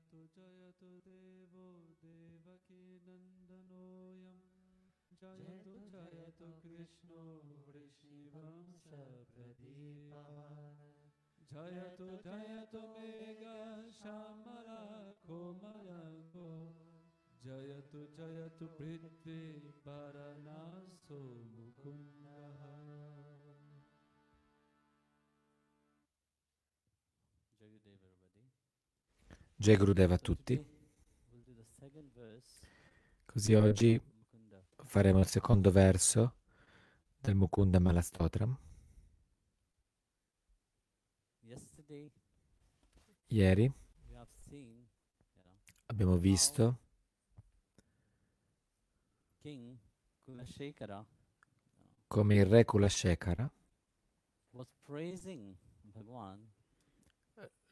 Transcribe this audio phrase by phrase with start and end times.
[0.00, 3.00] जयतु जयतु देवो देवकीनन्दनोऽयं
[5.12, 7.42] जयतु जयतु कृष्णो
[7.76, 8.80] ऋषिवंशप्रदीपः
[11.52, 13.42] जयतु जयतु मेघ
[13.90, 14.80] श्यामला
[15.12, 16.46] कोमलको।
[17.44, 19.40] जयतु जयतु पृथ्वी
[19.86, 22.19] वरनासो मुकुन्दः।
[29.60, 30.58] Jai Gurudeva a tutti.
[33.26, 34.00] Così oggi
[34.84, 36.36] faremo il secondo verso
[37.20, 38.56] del Mukunda Malastotram.
[43.26, 43.70] Ieri
[45.84, 46.78] abbiamo visto
[52.06, 53.52] come il re Kulashekara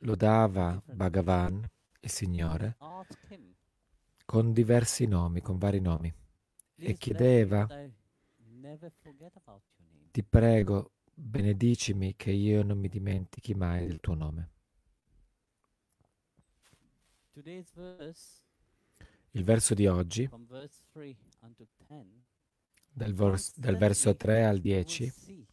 [0.00, 1.68] lodava Bhagavan,
[2.08, 2.76] il Signore,
[4.24, 6.10] con diversi nomi, con vari nomi.
[6.74, 7.66] "Please let chiedeva-.
[10.10, 14.50] Ti prego, benedicimi che io non mi dimentichi mai del tuo nome.
[19.32, 22.24] Il verso di oggi, from verse 3 unto 10,
[22.90, 25.46] dal, vers- dal verso 3 al 10, you will see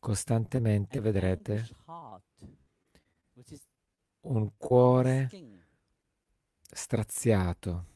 [0.00, 1.68] costantemente an vedrete
[4.20, 5.28] un cuore
[6.78, 7.86] straziato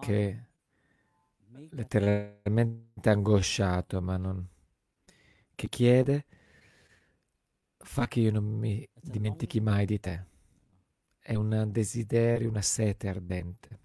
[0.00, 0.44] che
[1.70, 4.48] letteralmente angosciato, ma non
[5.54, 6.26] che chiede
[7.78, 10.26] fa che io non mi dimentichi mai di te.
[11.18, 13.80] È un desiderio, una sete ardente.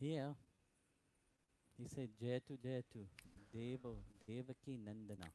[0.00, 0.34] Here,
[1.76, 3.06] he said, Jayatu Jayatu,
[3.50, 5.30] Devo, Devaki Nandana.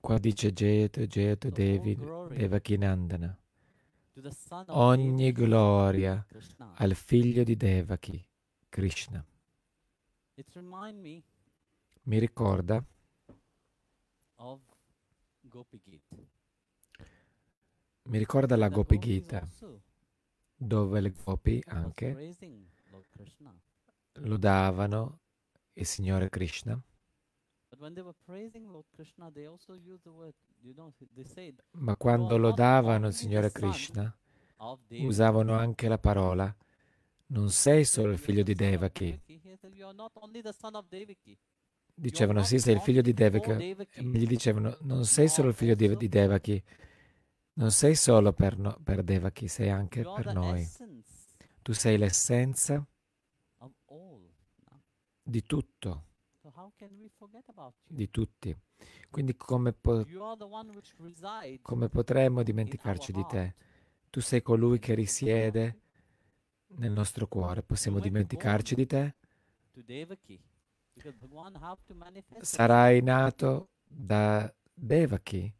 [0.00, 3.38] Qua dice So all Devi, Devakinandana.
[4.68, 6.26] Ogni gloria
[6.76, 8.26] al figlio di Devaki,
[8.68, 9.24] Krishna.
[12.02, 12.84] Mi ricorda
[18.02, 19.46] mi ricorda la Gopi Gita,
[20.56, 22.34] dove le Gopi anche
[24.14, 25.20] lodavano
[25.74, 26.80] il Signore Krishna,
[31.72, 34.14] ma quando lodavano il Signore Krishna
[34.88, 36.54] usavano anche la parola
[37.30, 39.20] non sei solo il figlio di Devaki.
[41.94, 43.50] Dicevano sì, sei il figlio di Devaki.
[43.50, 46.62] E gli dicevano non sei solo il figlio di, Devaki,
[47.54, 50.66] non sei solo per, no- per Devaki, sei anche per noi.
[51.62, 52.84] Tu sei l'essenza
[55.22, 56.04] di tutto,
[57.86, 58.56] di tutti.
[59.10, 60.06] Quindi come, po-
[61.62, 63.54] come potremmo dimenticarci di te?
[64.10, 65.78] Tu sei colui che risiede
[66.76, 67.62] nel nostro cuore.
[67.62, 69.14] Possiamo dimenticarci di te?
[72.40, 75.52] Sarai nato da Devaki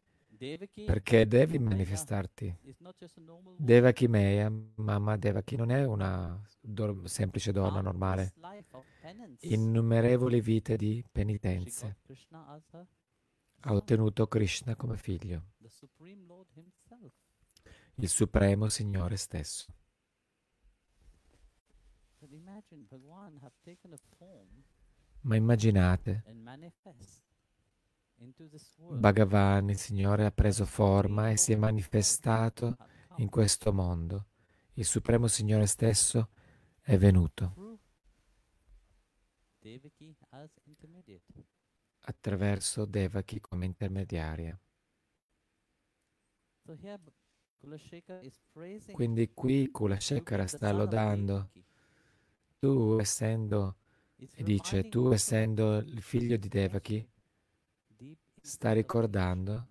[0.87, 2.56] perché devi manifestarti.
[2.62, 3.65] is not just a normal woman.
[3.65, 8.33] Devaki Meya, mamma Devaki, non è una do- semplice donna normale.
[9.41, 11.99] Innumerevoli vite di penitenze.
[13.62, 15.45] Ha ottenuto Krishna come figlio,
[17.97, 19.67] il Supremo Signore stesso.
[25.22, 28.09] Ma immaginate, and manifest into this world.
[28.91, 32.76] Bhagavan, il Signore, ha preso forma e si è manifestato
[33.16, 34.26] in questo mondo.
[34.75, 36.28] Il Supremo Signore stesso
[36.82, 37.78] è venuto.
[42.00, 44.59] Attraverso Devaki come intermediaria.
[48.92, 51.50] Quindi qui Kulashekara sta lodando.
[52.59, 53.76] Tu essendo,
[54.16, 57.09] e dice tu essendo il figlio di Devaki,
[58.41, 59.69] sta ricordando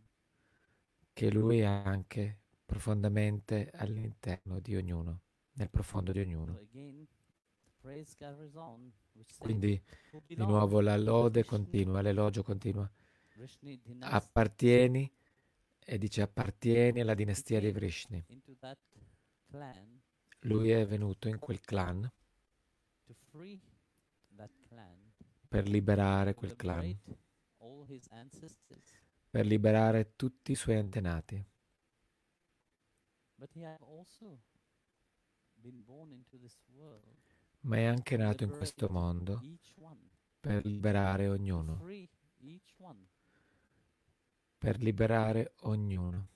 [1.14, 5.22] che lui è anche profondamente all'interno di ognuno,
[5.54, 6.54] nel profondo di ognuno.
[9.38, 9.82] Quindi
[10.12, 12.90] "Who di nuovo la lode continua, l'elogio continua.
[14.00, 15.12] Appartieni
[15.80, 18.24] e dice appartieni alla dinastia di Vrishni.
[20.42, 22.10] Lui è venuto in quel clan
[25.48, 26.96] per liberare quel clan,
[29.30, 31.44] per liberare tutti i suoi antenati.
[37.62, 39.42] Ma è anche nato in questo mondo
[40.40, 41.78] per liberare ognuno.
[44.58, 46.28] Per liberare ognuno.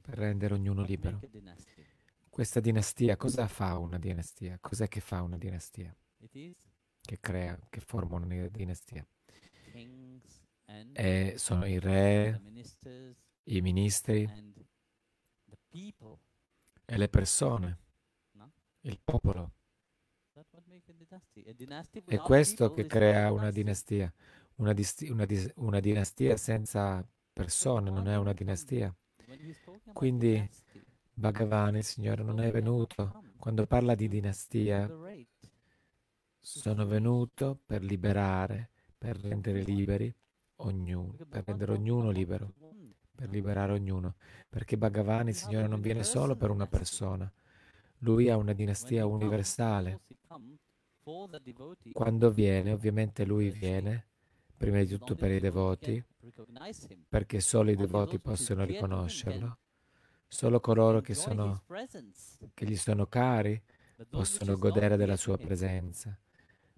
[0.00, 1.20] Per rendere ognuno libero.
[2.28, 4.58] Questa dinastia, cosa fa una dinastia?
[4.60, 5.94] Cos'è che fa una dinastia?
[7.00, 9.06] Che crea, che forma una dinastia?
[10.94, 12.40] E sono i re,
[13.44, 14.28] i ministri
[16.86, 17.78] e le persone,
[18.82, 19.52] il popolo.
[22.04, 24.12] È questo che crea una dinastia.
[24.56, 28.94] Una, disti- una dis- una dinastia senza persone non è una dinastia.
[29.92, 30.48] Quindi
[31.14, 33.18] Bhagavan, il Signore, non è venuto.
[33.36, 34.92] Quando parla di dinastia,
[36.44, 40.12] sono venuto per liberare, per rendere liberi
[40.56, 42.52] ognuno, per rendere ognuno libero,
[43.14, 44.16] per liberare ognuno.
[44.48, 47.32] Perché Bhagavan, il Signore, non viene solo per una persona.
[47.98, 50.00] Lui ha una dinastia universale.
[51.92, 54.06] Quando viene, ovviamente lui viene,
[54.56, 56.04] prima di tutto per i devoti,
[57.08, 59.58] perché solo i devoti possono riconoscerlo.
[60.26, 61.62] Solo coloro che, sono,
[62.54, 63.60] che gli sono cari
[64.08, 66.18] possono godere della sua presenza,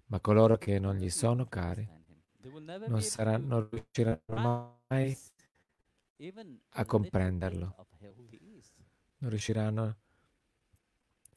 [0.07, 1.87] ma coloro che non gli sono cari
[2.87, 5.17] non, saranno, riusciranno mai,
[6.69, 7.75] a comprenderlo.
[9.17, 9.97] non riusciranno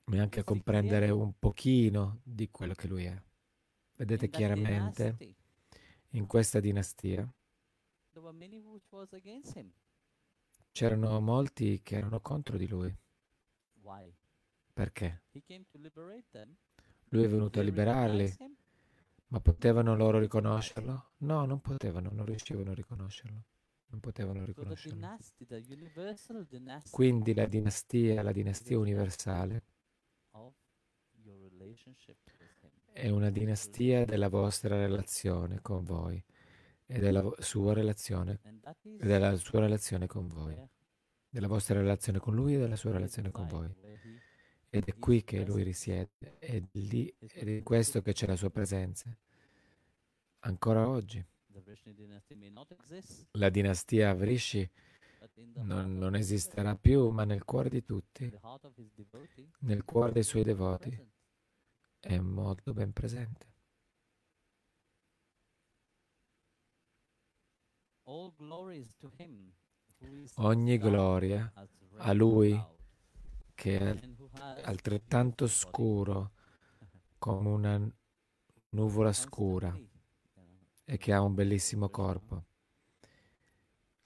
[0.04, 3.22] neanche a comprendere un pochino di quello che lui è.
[3.94, 5.16] Vedete chiaramente
[6.10, 7.30] in questa dinastia
[10.72, 12.94] c'erano molti che erano contro di lui.
[14.72, 15.22] Perché?
[17.08, 18.57] Lui è venuto a liberarli?
[19.28, 21.10] Ma potevano loro riconoscerlo?
[21.18, 23.44] No, non potevano, non riuscivano a riconoscerlo.
[23.90, 24.98] Non potevano riconoscerlo.
[26.90, 29.62] Quindi la dinastia, la dinastia universale,
[32.92, 36.22] è una dinastia della vostra relazione con voi
[36.86, 38.40] e della sua relazione,
[38.82, 40.54] della sua relazione con voi,
[41.28, 43.72] della vostra relazione con lui e della sua relazione con voi.
[44.70, 48.36] Ed è qui che lui risiede, è lì, ed è in questo che c'è la
[48.36, 49.10] sua presenza.
[50.40, 51.24] Ancora oggi.
[53.32, 54.70] La dinastia Vrishi
[55.54, 58.30] non, non esisterà più, ma nel cuore di tutti,
[59.60, 61.10] nel cuore dei suoi devoti,
[61.98, 63.46] è molto ben presente.
[70.36, 71.52] Ogni gloria
[71.96, 72.76] a lui
[73.58, 73.98] che è
[74.62, 76.30] altrettanto scuro
[77.18, 77.92] come una
[78.70, 79.76] nuvola scura
[80.84, 82.44] e che ha un bellissimo corpo.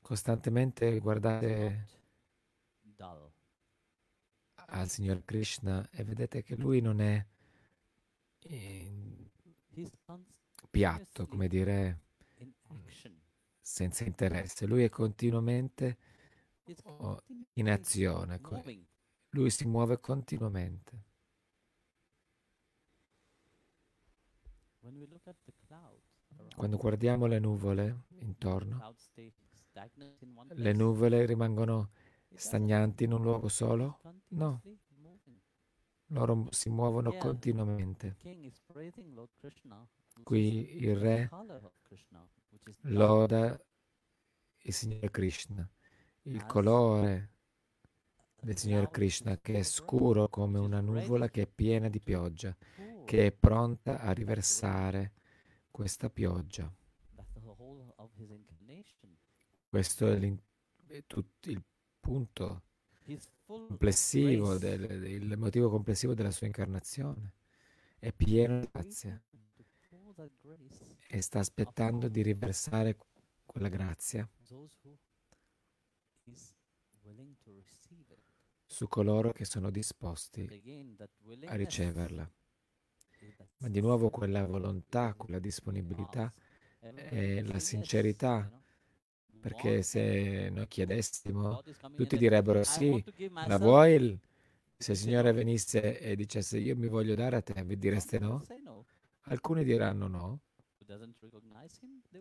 [0.01, 1.87] Costantemente guardate
[4.69, 7.25] al Signor Krishna e vedete che lui non è
[10.07, 10.27] cons-
[10.71, 12.01] piatto, come dire,
[13.61, 14.67] senza interesse.
[14.67, 15.99] Lui è continuamente
[16.99, 17.23] Oh,
[17.55, 18.41] in azione.
[19.35, 21.05] Lui si muove continuamente.
[26.55, 28.95] Quando guardiamo le nuvole intorno,
[30.49, 31.93] le nuvole rimangono
[32.35, 34.01] stagnanti in un luogo solo?
[34.29, 34.61] No,
[36.09, 38.17] loro si muovono continuamente.
[40.23, 41.31] Qui il re
[42.83, 43.65] loda
[44.65, 45.69] il Signor Krishna,
[46.23, 47.32] il colore
[48.43, 52.55] del Signor cloud Krishna che è scuro come una nuvola che è piena di pioggia,
[53.05, 55.13] che è pronta a riversare
[55.71, 56.71] questa pioggia.
[59.69, 61.65] Questo è il
[62.01, 62.63] punto
[63.47, 67.35] complessivo, del, il motivo complessivo della sua incarnazione.
[67.99, 69.23] È pieno di grazia
[71.09, 72.97] e sta aspettando di riversare
[73.47, 74.29] quella grazia
[78.73, 80.49] su coloro che sono disposti
[81.45, 82.29] a riceverla.
[83.59, 86.33] Ma di nuovo quella volontà, quella disponibilità,
[86.81, 88.51] can la sincerità,
[89.39, 91.63] perché se noi chiedessimo,
[91.95, 93.05] tutti direbbero sì,
[93.47, 93.93] la vuoi?
[93.95, 94.21] il-"
[94.77, 95.37] Se il Signore no.
[95.37, 98.43] venisse e dicesse io mi voglio dare a te, vi direste no?
[99.27, 100.41] Alcuni diranno no,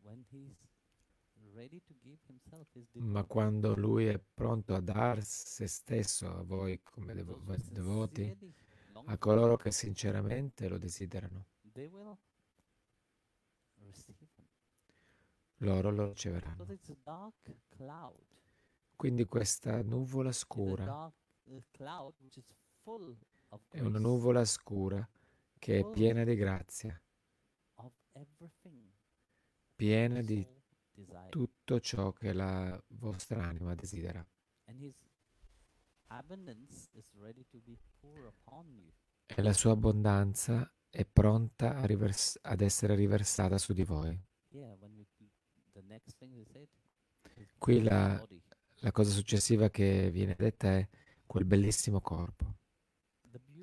[3.00, 8.36] Ma quando lui è pronto a dar se stesso a voi come devo- devoti,
[9.06, 11.46] a coloro che sinceramente lo desiderano,
[15.58, 16.66] loro lo riceveranno.
[18.96, 21.14] Quindi questa nuvola scura uh,
[23.70, 25.08] è una nuvola scura
[25.58, 27.02] che è piena di grazia,
[29.80, 30.46] piena di
[31.30, 34.26] tutto ciò che la vostra anima desidera.
[39.26, 44.22] E la sua abbondanza è pronta rivers- ad essere riversata su di voi.
[47.58, 48.28] Qui la,
[48.80, 50.90] la cosa successiva che viene detta è
[51.26, 52.58] quel bellissimo corpo,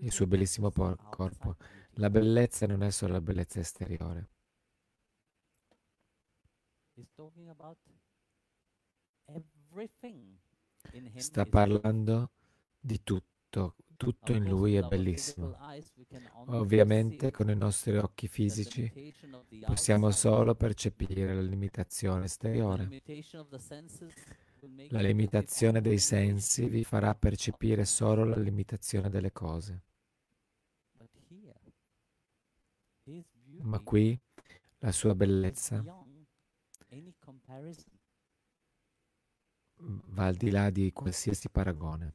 [0.01, 1.57] il suo bellissimo por- corpo.
[1.99, 4.31] La bellezza non è solo la bellezza esteriore.
[11.17, 12.31] Sta parlando
[12.79, 15.57] di tutto, tutto in lui è bellissimo.
[16.47, 19.13] Ovviamente con i nostri occhi fisici
[19.65, 23.03] possiamo solo percepire la limitazione esteriore.
[24.89, 29.83] La limitazione dei sensi vi farà percepire solo la limitazione delle cose.
[33.59, 34.19] Ma qui
[34.79, 36.06] la sua bellezza
[39.79, 42.15] va al di là di qualsiasi paragone.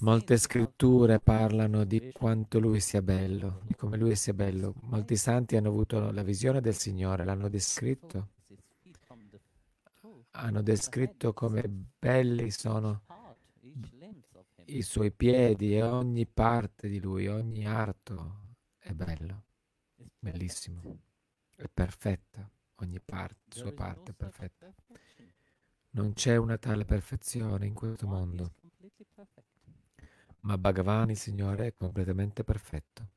[0.00, 4.74] Molte scritture parlano di quanto lui sia bello, di come lui sia bello.
[4.82, 8.30] Molti santi hanno avuto la visione del Signore, l'hanno descritto.
[10.32, 13.02] Hanno descritto come belli sono
[14.76, 19.44] i suoi piedi e ogni parte di lui, ogni arto è bello,
[20.18, 20.98] bellissimo,
[21.56, 24.72] è perfetta, ogni parte, sua parte è perfetta.
[25.90, 28.54] Non c'è una tale perfezione in questo mondo,
[30.40, 33.08] ma Bhagavan, il Signore, è completamente perfetto.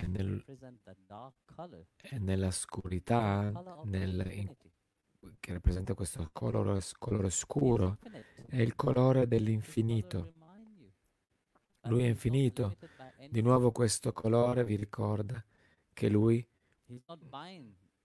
[0.00, 0.44] E, nel,
[2.02, 3.50] e nella oscurità,
[3.82, 4.54] nel, in,
[5.40, 7.98] che rappresenta questo colore, colore scuro,
[8.46, 10.34] è il colore dell'infinito.
[11.82, 12.76] Lui è infinito.
[13.28, 15.44] Di nuovo questo colore vi ricorda
[15.92, 16.46] che lui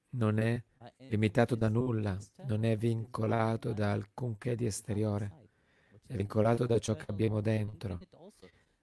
[0.10, 0.64] non è
[1.10, 5.50] limitato da nulla, non è vincolato da alcunché di esteriore,
[6.08, 8.00] è vincolato da ciò che abbiamo dentro,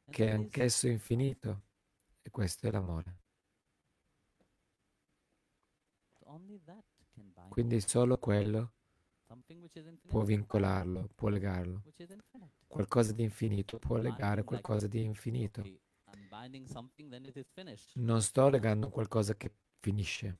[0.09, 1.62] che è anch'esso infinito.
[2.23, 3.19] E questo è l'amore.
[7.49, 8.73] Quindi solo quello
[10.07, 11.83] può vincolarlo, può legarlo.
[12.67, 15.62] Qualcosa di infinito può legare qualcosa di infinito.
[17.95, 20.39] Non sto legando qualcosa che finisce.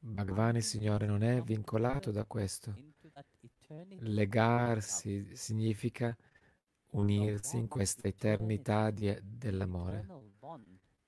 [0.00, 2.74] Bhagavan, il Signore, non è vincolato da questo.
[4.00, 6.16] Legarsi significa
[6.90, 10.06] unirsi in questa eternità di, dell'amore.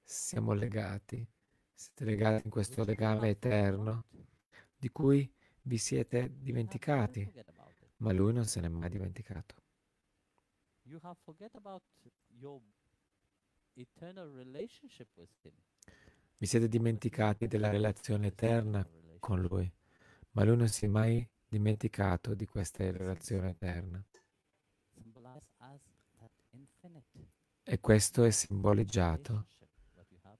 [0.05, 1.27] Siamo legati,
[1.73, 4.05] siete legati in questo legame eterno
[4.77, 5.31] di cui
[5.63, 7.33] vi siete dimenticati,
[7.99, 9.55] ma lui non se n'è mai dimenticato.
[16.39, 18.87] Vi siete dimenticati della relazione eterna
[19.19, 19.71] con lui,
[20.33, 24.03] ma lui non si è mai dimenticato di questa relazione eterna.
[27.73, 29.47] E questo è simboleggiato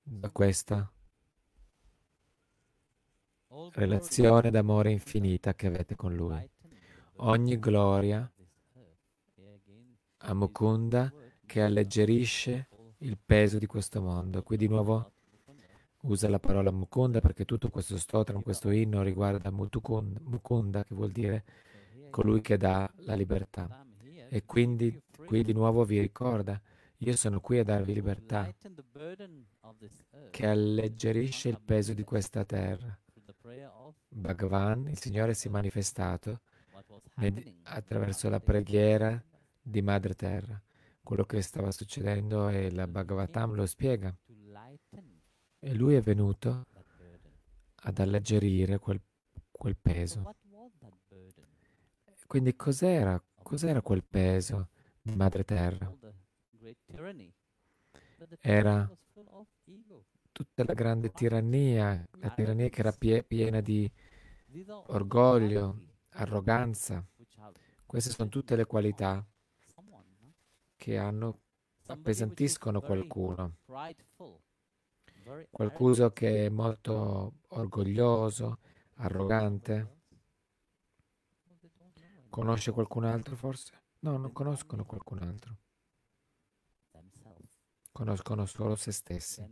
[0.03, 0.93] da questa
[3.71, 6.51] relazione d'amore infinita che avete con Lui.
[7.19, 8.29] Ogni gloria
[10.17, 11.15] a Mukunda
[11.47, 12.69] che alleggerisce
[12.99, 14.43] il peso di questo mondo.
[14.43, 15.13] Qui di nuovo
[16.01, 21.45] usa la parola Mukunda perché tutto questo stotram, questo inno riguarda Mukunda, che vuol dire
[22.11, 23.87] colui che dà la libertà.
[24.29, 26.61] E quindi qui di nuovo vi ricorda,
[27.03, 28.55] io sono qui a darvi libertà,
[30.31, 32.99] che alleggerisce il peso di questa terra.
[34.09, 36.41] Bhagavan, il Signore si è manifestato
[37.65, 39.23] attraverso la preghiera
[39.63, 40.61] di Madre Terra.
[41.03, 44.15] Quello che stava succedendo e la Bhagavatam lo spiega.
[45.59, 46.67] E lui è venuto
[47.83, 49.01] ad alleggerire quel,
[49.51, 50.35] quel peso.
[52.27, 54.69] Quindi cos'era, cos'era quel peso
[55.01, 55.91] di Madre Terra?
[58.41, 58.91] Era
[60.33, 63.91] tutta la grande tirannia, la tirannia che era pie- piena di
[64.87, 65.79] orgoglio,
[66.11, 67.05] arroganza.
[67.87, 69.25] Queste sono tutte le qualità
[70.77, 71.41] che hanno,
[71.87, 73.57] appesantiscono qualcuno.
[75.51, 78.59] Qualcuno che è molto orgoglioso,
[78.95, 79.99] arrogante.
[82.31, 83.73] Conosce qualcun altro forse?
[84.01, 85.57] No, non conoscono qualcun altro
[88.01, 89.47] conoscono solo se stessi.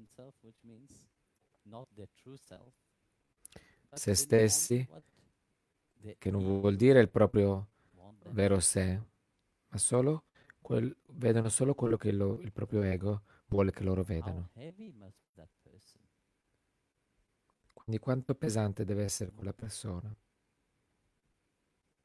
[3.93, 4.88] se stessi,
[6.19, 7.67] che non vuol dire il proprio
[8.31, 8.99] vero sé,
[9.69, 10.25] ma solo
[10.62, 14.49] quel- vedono solo quello che lo- il proprio ego vuole che loro vedano.
[14.55, 15.49] that?
[17.75, 20.11] Quindi quanto pesante deve essere quella persona?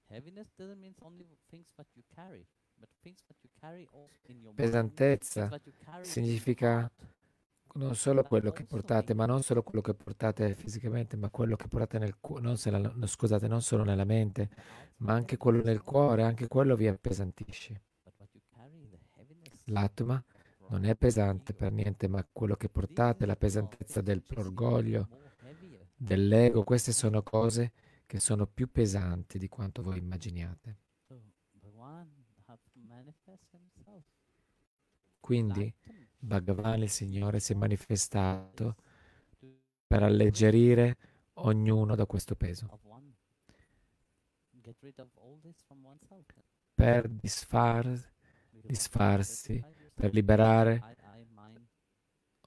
[0.10, 2.46] Heaviness doesn't mean only things what you carry,
[4.56, 5.50] Pesantezza
[6.02, 6.92] significa
[7.75, 11.68] non solo quello che portate, ma non solo quello che portate fisicamente, ma quello che
[11.68, 14.50] portate nel cuore, non, la- scusate, non solo nella mente,
[14.98, 17.82] ma anche quello nel cuore, anche quello vi appesantisce.
[19.68, 20.24] L'atma
[20.68, 25.08] non è pesante per niente, ma quello che portate, la pesantezza dell'orgoglio,
[25.96, 27.72] dell'ego, queste sono cose
[28.06, 30.78] che sono più pesanti di quanto voi immaginiate.
[31.08, 31.20] So
[31.60, 32.08] Bhagavan
[32.46, 33.23] have to manifest himself.
[35.20, 35.74] Quindi
[36.18, 38.75] Bhagavan, il Signore, si è manifestato
[39.38, 39.62] to
[39.94, 40.98] per alleggerire
[41.34, 42.80] ognuno da questo peso,
[46.74, 48.13] per disfar,
[48.50, 49.63] disfarsi,
[49.94, 50.98] per liberare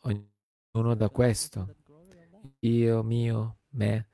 [0.00, 1.74] ognuno da questo.
[2.60, 4.08] Io, mio, me.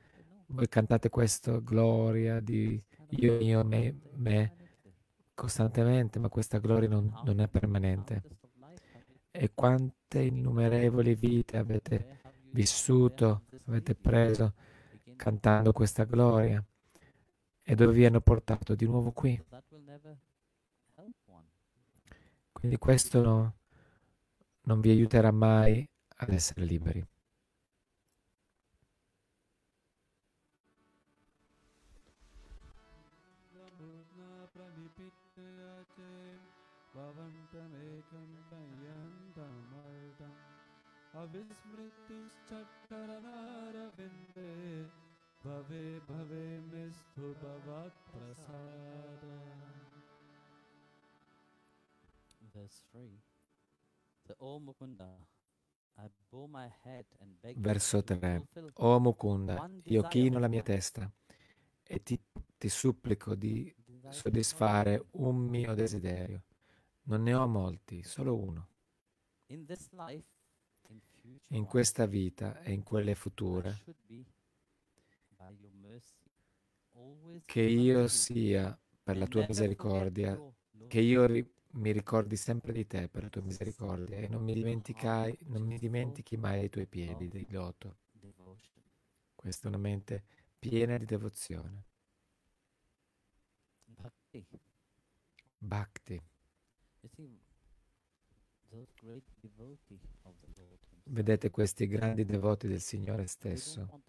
[0.47, 2.79] Voi cantate questo, gloria di
[3.11, 4.62] io, io, me, me.
[5.43, 8.23] Costantemente, ma questa gloria non, non è permanente.
[9.33, 12.21] E quante innumerevoli vite avete
[12.53, 14.55] vissuto, avete preso
[15.17, 16.65] cantando questa gloria
[17.61, 19.43] e dove vi hanno portato di nuovo qui.
[22.53, 23.55] Quindi questo no-
[24.63, 25.85] non vi aiuterà mai
[26.19, 27.05] ad essere liberi.
[56.52, 58.37] My head and beg you Verso to 3.
[58.39, 61.11] fulfill O Mukunda, io chino la mia testa
[61.82, 62.21] e ti,
[62.56, 63.75] ti supplico di
[64.08, 66.45] soddisfare un mio desiderio.
[67.04, 68.69] Non ne ho molti, solo uno.
[69.47, 70.31] In this life,
[71.49, 73.76] in questa vita e in quelle I future,
[77.45, 80.41] che io sia, per la tua misericordia,
[80.87, 84.54] che io ri- mi ricordi sempre di te per la tua misericordia e non mi
[85.47, 87.97] non mi dimentichi mai dei tuoi piedi, di loto.
[89.35, 90.25] Questa è una mente
[90.58, 91.85] piena di devozione.
[95.63, 96.21] Bhakti.
[101.04, 104.02] Vedete questi grandi devoti del Signore stesso.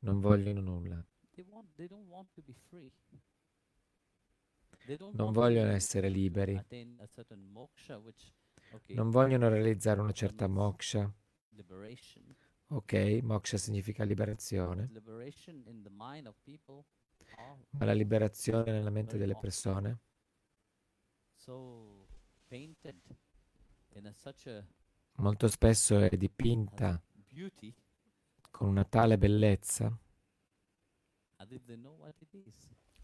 [0.00, 1.04] Non vogliono nulla,
[5.12, 6.58] non vogliono essere liberi,
[8.88, 11.12] non vogliono realizzare una certa moksha.
[12.68, 14.90] Ok, moksha significa liberazione,
[17.70, 20.00] ma la liberazione nella mente delle persone
[25.20, 27.00] molto spesso è dipinta
[28.50, 29.96] con una tale bellezza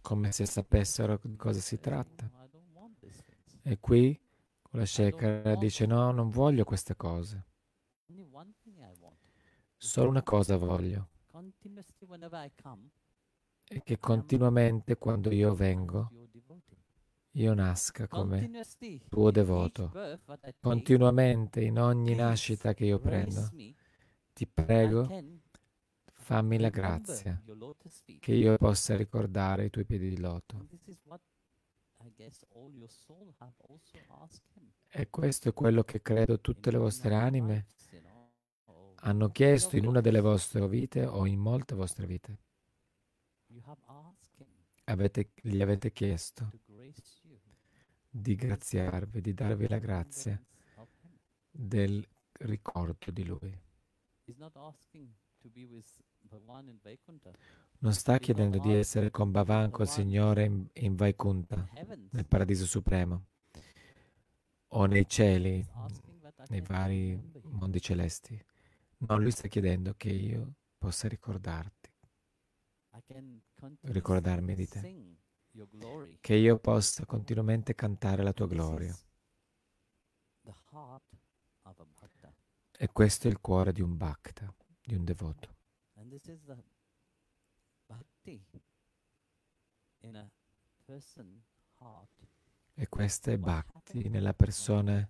[0.00, 2.29] come se sapessero di cosa si tratta.
[2.33, 3.59] "No, I don't want these things.
[3.62, 4.18] E qui
[4.72, 7.44] la Shekara dice no, non voglio queste cose,
[9.76, 11.09] solo una cosa voglio,
[13.68, 16.11] e che continuamente quando io vengo.
[17.37, 18.51] Io nasca come
[19.09, 19.92] tuo devoto.
[20.61, 23.49] Continuamente in ogni nascita che io prendo,
[24.33, 25.09] ti prego,
[26.12, 27.42] fammi la grazia,
[28.20, 30.66] che io possa ricordare i tuoi piedi di loto.
[34.88, 37.66] E questo è quello che credo tutte le vostre anime
[39.07, 42.38] hanno chiesto in una delle vostre vite o in molte vostre vite.
[44.85, 46.51] Avete- gli avete chiesto.
[48.20, 50.40] Di graziarvi, di darvi la grazia
[51.50, 52.07] del
[52.38, 53.61] ricordo di Lui.
[57.79, 61.68] Non sta chiedendo di essere con Bhavan, col Signore in, in Vaikunta,
[62.11, 63.26] nel paradiso supremo,
[64.68, 65.64] o nei cieli,
[66.48, 68.42] nei vari mondi celesti.
[68.98, 71.90] No, lui sta chiedendo che io possa ricordarti,
[73.83, 74.81] ricordarmi di te.
[76.20, 78.94] Che io possa continuamente cantare la tua gloria.
[82.78, 85.54] E questo è il cuore di un bhakta, di un devoto.
[92.78, 95.08] E questo è bhakti nella persona,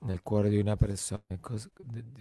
[0.00, 1.22] nel cuore di una persona.
[1.40, 1.70] Cos-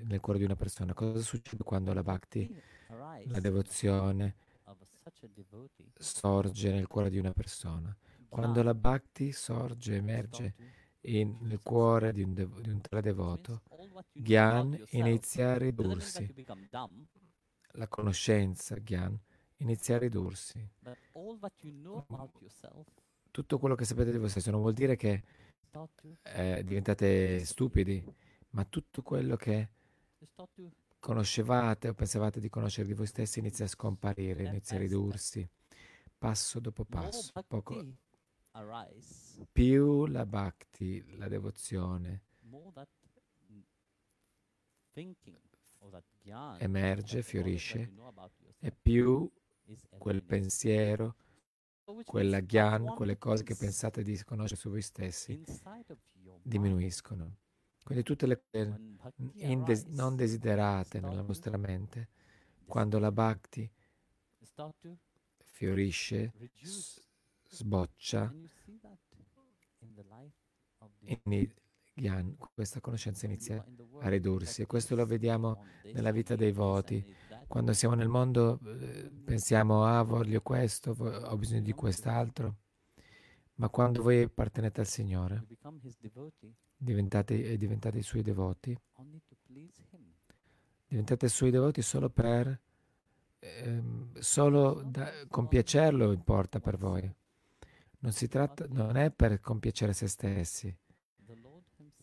[0.03, 0.93] nel cuore di una persona.
[0.93, 4.97] Cosa succede quando la bhakti, la devozione, of such a devotee.
[6.00, 7.96] Sorge nel cuore di una persona?
[8.30, 10.54] Quando la bhakti sorge, emerge
[11.02, 13.62] in- nel cuore di un, devo- di un tale devoto,
[14.12, 16.26] Gyan inizia a ridursi.
[17.74, 19.17] La conoscenza, Gyan,
[19.58, 20.67] inizia a ridursi.
[23.32, 25.24] Tutto quello che sapete di voi stessi non vuol dire che
[26.24, 28.04] eh, diventate stupidi,
[28.52, 29.70] ma tutto quello che
[31.00, 35.48] conoscevate o pensavate di conoscere di voi stessi inizia a scomparire, inizia a ridursi,
[36.18, 37.32] passo dopo passo.
[37.48, 37.86] Poco,
[39.52, 42.24] più la bhakti, la devozione,
[46.58, 47.94] emerge, fiorisce,
[48.60, 49.30] e più
[49.98, 51.16] quel pensiero,
[52.04, 55.42] quella gyan, quelle cose che pensate di conoscere su voi stessi
[56.42, 57.38] diminuiscono.
[57.88, 58.82] Quindi tutte le cose
[59.36, 62.10] indes- non desiderate nella vostra mente,
[62.65, 63.69] quando la bhakti
[65.45, 67.02] fiorisce, s-
[67.47, 68.30] sboccia,
[71.23, 71.50] in
[71.93, 73.63] gyan, questa conoscenza inizia
[74.02, 74.62] a ridursi.
[74.63, 77.02] E questo lo vediamo nella vita dei voti.
[77.47, 82.58] Quando siamo nel mondo eh, pensiamo, ah, voglio questo, ho bisogno di quest'altro.
[83.56, 85.45] Ma quando voi appartenete al Signore,
[86.80, 88.78] Diventate, e diventate i Suoi devoti,
[90.88, 92.60] diventate i Suoi devoti solo per,
[93.40, 97.12] ehm, solo da, compiacerlo importa per voi.
[98.00, 100.76] Non si tratta, non è per compiacere se stessi,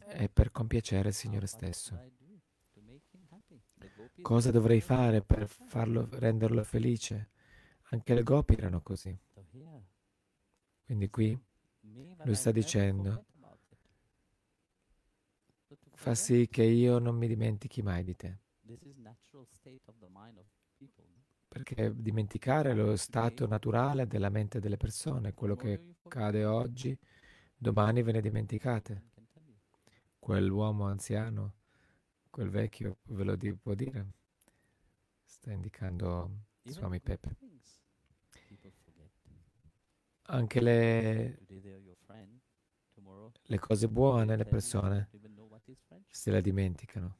[0.06, 2.12] è per compiacere il Signore stesso.
[4.22, 7.30] Cosa dovrei fare per farlo, renderlo felice?
[7.90, 9.16] Anche le gopi erano così.
[10.84, 11.38] Quindi qui
[12.24, 13.78] lui sta dicendo, forget about it.
[15.68, 18.36] So to fa sì che io non mi dimentichi mai di te.
[21.48, 26.44] Perché dimenticare è lo stato naturale della mente delle persone, quello che you forget, cade
[26.44, 26.98] oggi,
[27.56, 29.02] domani ve ne dimenticate.
[30.18, 31.54] Quell'uomo anziano,
[32.30, 34.06] quel vecchio, ve lo di- può dire?
[35.24, 36.30] Sta indicando
[36.64, 37.36] Swami Pepe.
[40.26, 41.38] Anche le,
[43.48, 46.03] le cose buone, le persone don't even know what is friendship.
[46.14, 47.16] Se la dimenticano.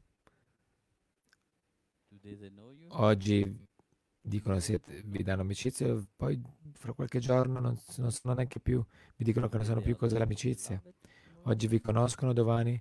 [2.91, 3.67] Oggi
[4.21, 6.41] dicono siete, vi danno amicizia, poi
[6.73, 8.83] fra qualche giorno non, non sono neanche più,
[9.17, 10.81] vi dicono che non sanno più cos'è l'amicizia.
[11.43, 12.81] Oggi vi conoscono, domani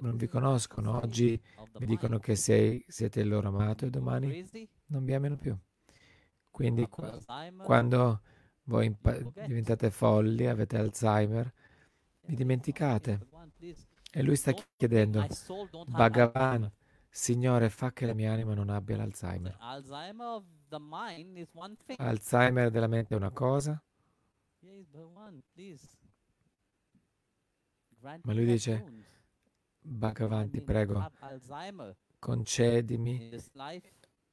[0.00, 0.96] non vi conoscono.
[1.00, 1.40] Oggi
[1.78, 4.26] vi dicono che sei- siete il loro amato e domani
[4.86, 5.56] non vi amano più.
[6.50, 7.12] Quindi qua-
[7.64, 8.20] quando
[8.64, 11.44] voi impa- diventate folli, avete Alzheimer,
[12.22, 13.26] vi Yeah, dimenticate.
[14.16, 15.26] E lui sta chiedendo,
[15.88, 16.72] Bhagavan.
[17.10, 19.54] Signore, fa che la mia anima non abbia l'Alzheimer.
[21.98, 23.78] Alzheimer della mente è una cosa,
[28.22, 28.84] Ma lui dice.
[29.82, 31.10] Bhagavan, ti prego,
[32.18, 33.30] concedimi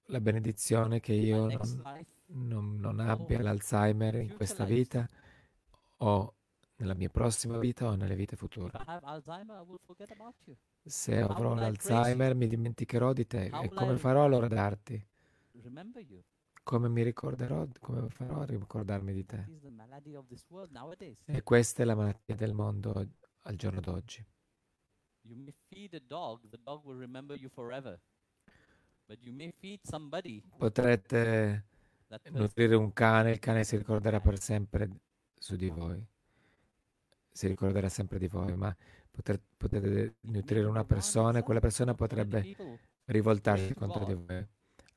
[0.07, 1.81] la benedizione che io non,
[2.27, 5.07] non- non abbia l'Alzheimer in questa vita.
[5.97, 6.35] O
[6.83, 8.71] nella mia prossima vita o nelle vite future.
[10.83, 13.45] Se avrò l'Alzheimer mi dimenticherò di te.
[13.45, 15.07] E come farò allora a darti?
[15.61, 16.21] Remember you.
[16.61, 19.45] Come mi ricorderò, come farò a ricordarmi di te?
[21.25, 24.25] E questa è la malattia del mondo al giorno d'oggi.
[25.25, 27.97] You may feed a dog, the dog will remember you forever.
[29.05, 31.65] But you may feed somebody Potrete
[32.31, 34.89] nutrire un cane, il cane si ricorderà per sempre
[35.33, 36.05] su di voi.
[37.33, 38.75] Si ricorderà sempre di voi, ma
[39.09, 42.55] potre- potete nutrire una persona e quella persona potrebbe
[43.05, 44.47] rivoltarsi contro di voi.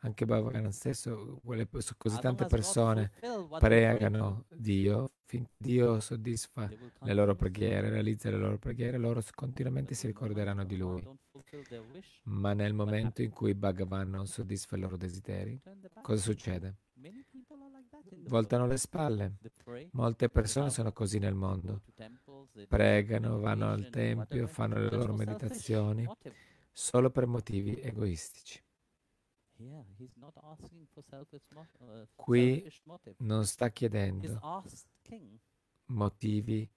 [0.01, 3.11] Anche Bhagavan stesso, quelle, così tante persone
[3.59, 6.71] pregano Dio, finché Dio soddisfa
[7.01, 11.03] le loro preghiere, realizza le loro preghiere, loro continuamente si ricorderanno di Lui.
[12.25, 15.61] Ma nel momento in cui Bhagavan non soddisfa i loro desideri,
[16.03, 16.77] cosa succede?
[18.29, 19.39] Voltano le spalle.
[19.93, 21.83] Molte persone sono così nel mondo.
[22.69, 26.07] Pregano, vanno al tempio, fanno le loro meditazioni
[26.73, 28.63] solo per motivi egoistici.
[32.15, 32.71] Qui
[33.19, 34.39] Non sta chiedendo
[35.87, 36.69] motivi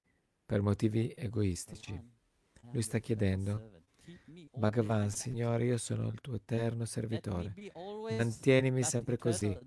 [0.45, 2.01] per motivi egoistici.
[2.71, 3.83] Lui sta chiedendo
[4.53, 5.09] Bhagavan.
[5.09, 7.53] Signore, io sono il tuo eterno servitore.
[8.17, 9.57] Mantienimi sempre così.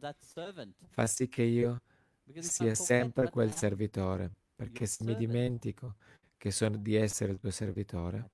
[0.88, 1.82] Fa sì che io
[2.38, 5.96] sia sempre quel servitore, perché se mi dimentico
[6.36, 8.30] che sono di essere il tuo servitore,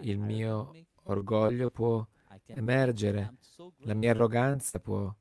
[0.00, 2.06] il mio orgoglio può
[2.46, 3.34] emergere,
[3.78, 5.14] la mia arroganza può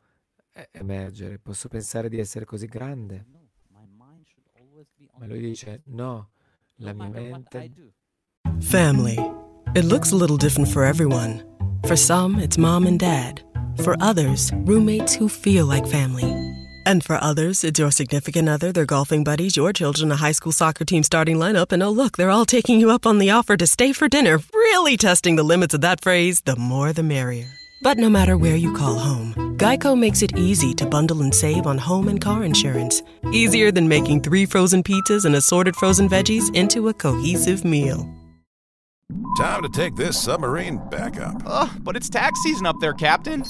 [0.71, 3.25] emergere, posso pensare di essere così grande.
[5.17, 6.31] Ma lui dice, no,
[6.75, 7.71] la mia mente.
[8.59, 9.15] Family.
[9.73, 11.45] It looks a little different for everyone.
[11.85, 13.41] For some, it's mom and dad.
[13.77, 16.50] For others, roommates who feel like family.
[16.85, 20.51] And for others, it's your significant other, their golfing buddies, your children, a high school
[20.51, 23.55] soccer team starting lineup, and oh, look, they're all taking you up on the offer
[23.55, 27.51] to stay for dinner, really testing the limits of that phrase the more the merrier.
[27.83, 31.65] But no matter where you call home, Geico makes it easy to bundle and save
[31.65, 33.01] on home and car insurance.
[33.31, 38.07] Easier than making three frozen pizzas and assorted frozen veggies into a cohesive meal.
[39.37, 41.41] Time to take this submarine back up.
[41.45, 43.43] Ugh, but it's tax season up there, Captain.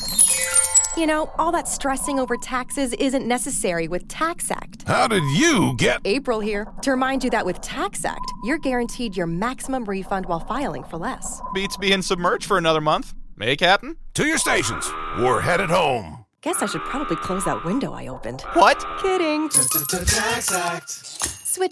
[1.01, 4.87] You know, all that stressing over taxes isn't necessary with TaxAct.
[4.87, 5.99] How did you get.
[6.05, 10.83] April here to remind you that with TaxAct, you're guaranteed your maximum refund while filing
[10.83, 11.41] for less.
[11.55, 13.15] Beats being submerged for another month.
[13.39, 13.97] Hey, Captain?
[14.13, 14.91] To your stations.
[15.17, 16.23] We're headed home.
[16.41, 18.41] Guess I should probably close that window I opened.
[18.53, 18.85] What?
[19.01, 19.49] Kidding.
[19.49, 19.71] Switch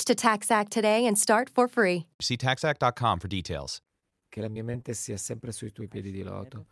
[0.06, 2.08] to TaxAct today and start for free.
[2.20, 3.80] See taxact.com for details.
[4.30, 6.68] che la mia mente sia sempre sui tuoi piedi di loto,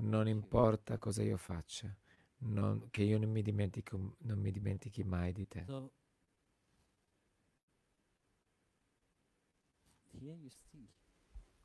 [0.00, 1.94] non importa cosa io faccia,
[2.42, 5.64] non- che io non mi, dimentico, non mi dimentichi mai di te.
[5.66, 5.90] So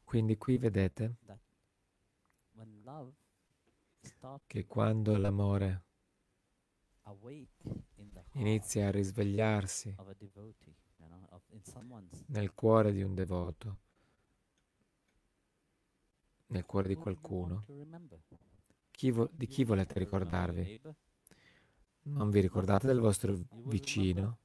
[0.04, 1.16] Quindi qui vedete
[4.48, 5.84] che quando l'amore
[8.34, 9.96] inizia a risvegliarsi
[12.28, 13.80] nel cuore di un devoto,
[16.48, 17.64] nel cuore di qualcuno?
[18.98, 20.82] Chi vo- di chi volete ricordarvi?
[22.04, 24.40] Non vi ricordate del vostro vicino,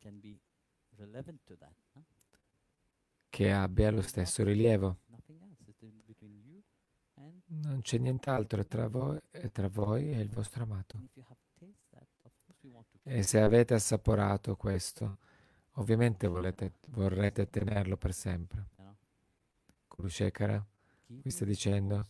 [3.33, 4.99] Che abbia lo stesso rilievo.
[7.47, 11.01] Non c'è nient'altro tra voi, è tra voi e il vostro amato.
[13.05, 15.19] E se avete assaporato questo,
[15.73, 18.69] ovviamente volete- vorrete tenerlo per sempre.
[19.89, 20.65] Kurushekara,
[21.21, 22.07] qui sta dicendo,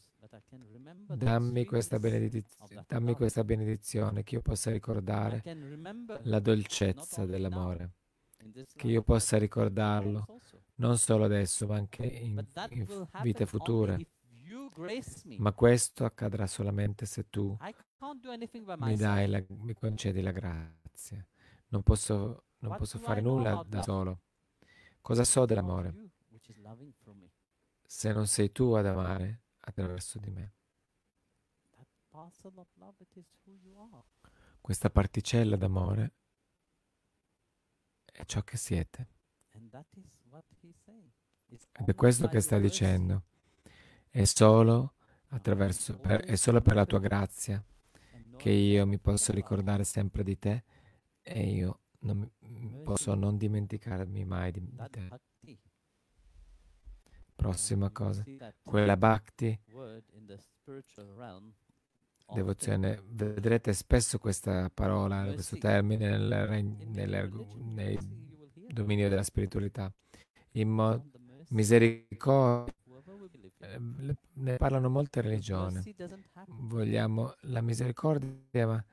[1.07, 5.43] dammi questa, dammi questa benedizione, che io possa ricordare
[6.23, 7.93] la dolcezza dell'amore,
[8.75, 10.27] che io possa ricordarlo
[10.77, 14.07] non solo adesso, ma anche in, in vite future.
[15.39, 17.57] Ma questo accadrà solamente se tu
[18.79, 21.25] mi, la, mi concedi la grazia.
[21.69, 24.21] Non posso, non posso fare nulla da solo.
[25.01, 26.11] Cosa so dell'amore
[27.93, 30.53] se non sei tu ad amare attraverso di me?
[34.61, 36.13] Questa particella d'amore
[38.13, 39.09] è ciò che siete.
[41.73, 43.23] Ed è questo che sta dicendo.
[44.09, 44.95] È solo
[45.29, 47.63] attraverso, per- è solo per la tua grazia
[48.37, 50.65] che io mi posso ricordare sempre di te
[51.23, 55.15] e io non mi- posso non dimenticarmi mai di, te.
[57.43, 58.25] Prossima cosa,
[58.63, 59.59] quella bhakti,
[62.33, 65.59] devozione, vedrete spesso questa parola, questo Mercy.
[65.59, 67.99] termine nel, will hear
[68.73, 69.93] dominio della spiritualità.
[70.53, 71.05] In mo-
[71.49, 72.73] misericordia,
[73.59, 75.83] eh, le- ne parlano molte religioni.
[76.47, 78.85] Vogliamo la misericordia, ma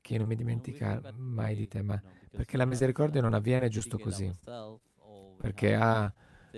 [0.00, 4.30] che non mi dimentica mai di te, ma perché la misericordia non avviene giusto così.
[5.36, 6.12] Perché, have ah,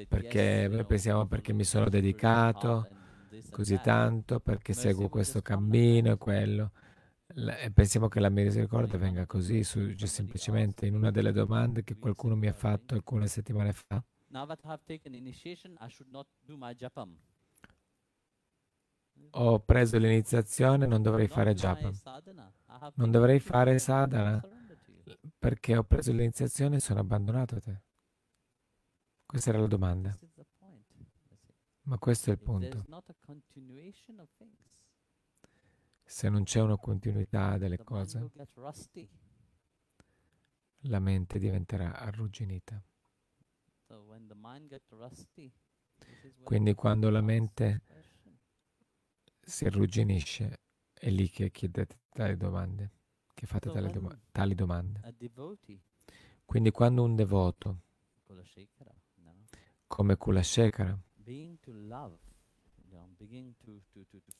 [0.08, 2.88] perché pensiamo perché mi sono dedicato
[3.30, 6.72] this and così tanto, perché seguo questo cammino e quello.
[7.26, 11.96] E pensiamo che la misericordia venga così, sorge somebody semplicemente in una delle domande che
[11.96, 14.02] qualcuno mi ha fatto alcune settimane fa.
[19.36, 21.90] Ho preso l'iniziazione, non dovrei fare japa,
[22.94, 24.40] non dovrei fare sadhana
[25.38, 27.82] perché ho preso l'iniziazione e sono abbandonato a te.
[29.34, 30.16] Questa era la domanda,
[31.86, 32.84] ma questo è il punto.
[36.04, 38.30] Se non c'è una continuità delle cose,
[40.82, 42.80] la mente diventerà arrugginita.
[46.44, 47.80] Quindi quando la mente
[49.40, 50.60] si arrugginisce,
[50.92, 52.92] è lì che chiedete tali domande,
[53.34, 55.00] che fate tali, doma- tali domande.
[56.44, 57.80] Quindi quando un devoto,
[59.94, 61.00] come Kulashekara,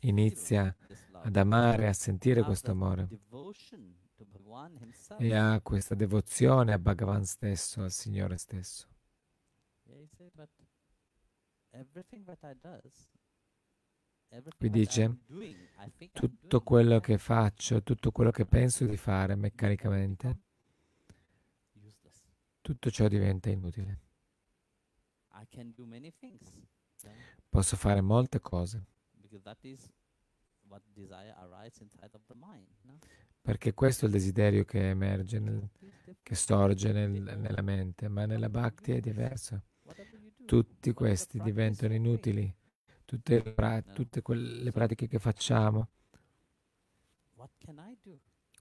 [0.01, 0.77] inizia
[1.23, 3.09] ad amare, a sentire questo amore.
[5.19, 8.88] e ha questa devozione a Bhagavan stesso, al Signore stesso.
[14.59, 15.19] Qui dice,
[16.11, 20.38] Tutto quello che faccio, tutto quello che penso di fare meccanicamente,
[22.61, 24.01] tutto ciò diventa inutile.
[24.01, 25.14] I can do many things.
[25.14, 25.24] yeah,
[27.51, 28.83] Posso fare molte cose,
[29.20, 29.88] because that is
[30.68, 32.66] what desire arises inside of the mind.
[32.83, 32.99] No?
[33.42, 35.68] perché questo è il desiderio che emerge, nel-
[36.23, 39.61] che sorge nel- nella mente, ma nella bhakti è diverso.
[40.47, 42.55] Tutti questi diventano inutili,
[43.05, 45.88] tutte, pra- tutte quelle pratiche che facciamo.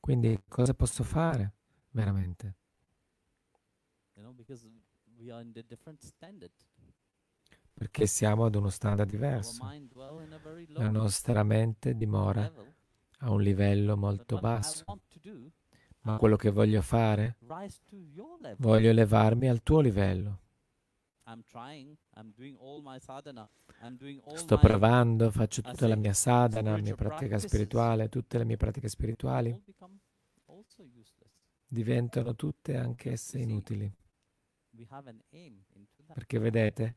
[0.02, 1.54] Quindi cosa posso fare
[1.92, 2.56] veramente?
[4.16, 4.34] You know,
[7.74, 9.64] Perché siamo ad uno standard diverso.
[10.68, 12.52] La nostra mente dimora
[13.20, 14.84] a un livello molto basso,
[16.02, 17.38] ma quello che voglio fare,
[18.58, 20.40] voglio elevarmi al tuo livello.
[24.36, 28.90] Sto provando, faccio tutta la mia sadhana, la mia pratica spirituale, tutte le mie pratiche
[28.90, 29.64] spirituali.
[31.66, 33.92] Diventano tutte anch'esse inutili.
[36.14, 36.96] Perché vedete,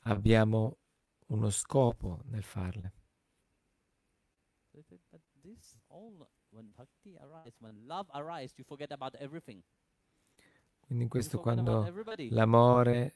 [0.00, 0.78] abbiamo
[1.28, 2.92] uno scopo nel farle.
[10.80, 11.92] Quindi in questo quando
[12.30, 13.12] l'amore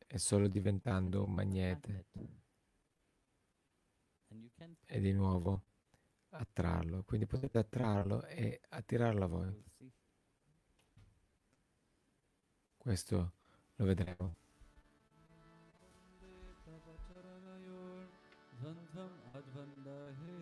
[0.08, 2.05] è solo diventando un magnete
[4.86, 5.63] e di nuovo
[6.29, 7.03] attrarlo.
[7.03, 9.63] Quindi potete attrarlo e attirarlo a voi.
[12.77, 13.34] Questo
[13.75, 14.36] lo vedremo.
[18.62, 20.38] Dhantam advandahe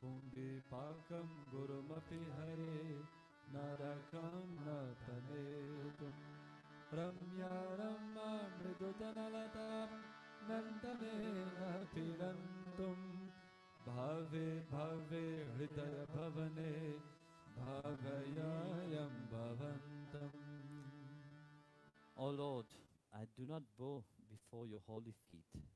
[0.00, 2.76] कुम्भीपाकं गुरुमपि हरे
[3.54, 6.12] नरकं न तनेतुं
[6.98, 9.88] रम्या रमा मृदुतनलतां
[10.50, 11.60] नन्दनेन
[11.94, 12.96] पिरन्तुं
[13.86, 16.72] भावे भावे हृदयभवने
[17.58, 20.44] भावयायं भवन्तम्
[22.16, 22.66] Oh Lord,
[23.12, 25.69] I do not bow before your holy feet.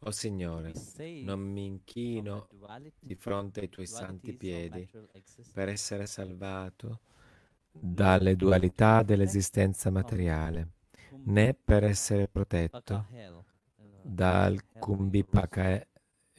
[0.00, 0.72] O Signore,
[1.24, 2.48] non mi inchino
[3.00, 4.88] di fronte ai tuoi santi piedi
[5.52, 7.00] per essere salvato
[7.72, 10.70] dalle dualità dell'esistenza materiale,
[11.24, 13.44] né per essere protetto uh,
[14.02, 15.86] dal Kumbhipaka,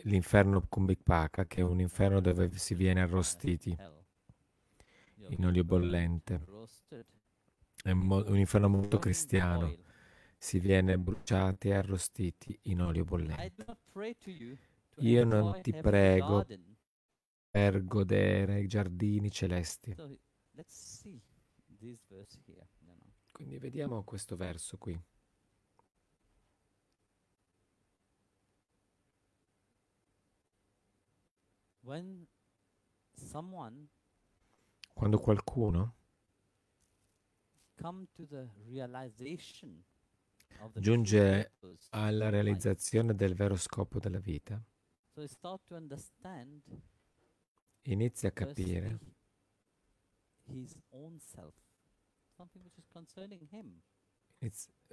[0.04, 3.76] l'inferno Kumbhipaka, che è un inferno dove si viene arrostiti
[5.28, 6.46] in olio bollente.
[7.84, 9.88] È un inferno molto cristiano.
[10.42, 13.78] Si viene bruciati e arrostiti in olio bollente.
[15.00, 16.46] Io non ti prego
[17.50, 19.94] per godere i giardini celesti.
[23.32, 24.98] Quindi vediamo questo verso qui.
[34.94, 35.96] Quando qualcuno
[37.76, 39.84] come to the realization
[40.74, 41.54] giunge
[41.90, 44.62] alla realizzazione del vero scopo della vita,
[47.84, 49.00] inizia a capire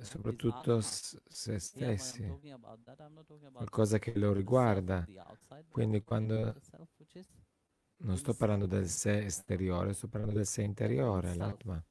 [0.02, 2.26] soprattutto se stessi,
[3.52, 5.06] qualcosa che lo riguarda.
[5.68, 6.60] Quindi quando
[7.98, 11.82] non sto parlando del sé esteriore, sto parlando del sé interiore, l'Atma,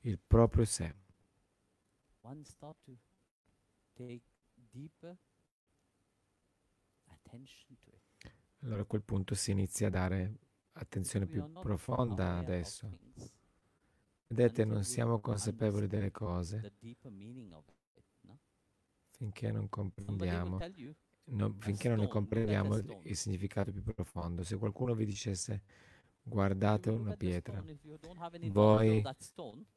[0.00, 0.94] il proprio sé.
[2.26, 2.92] One start to
[3.94, 4.22] take
[4.72, 5.16] deeper
[7.06, 8.32] attention to it.
[8.62, 10.38] Allora a quel punto si inizia a dare
[10.72, 12.90] attenzione più profonda adesso.
[14.28, 16.72] Vedete, non siamo consapevoli delle cose
[19.10, 20.94] finché non comprendiamo, tell you,
[21.26, 24.42] no- finché non ne comprendiamo il, significato più profondo.
[24.42, 25.62] Se qualcuno vi dicesse
[26.22, 27.64] guardate una pietra,
[28.50, 29.02] voi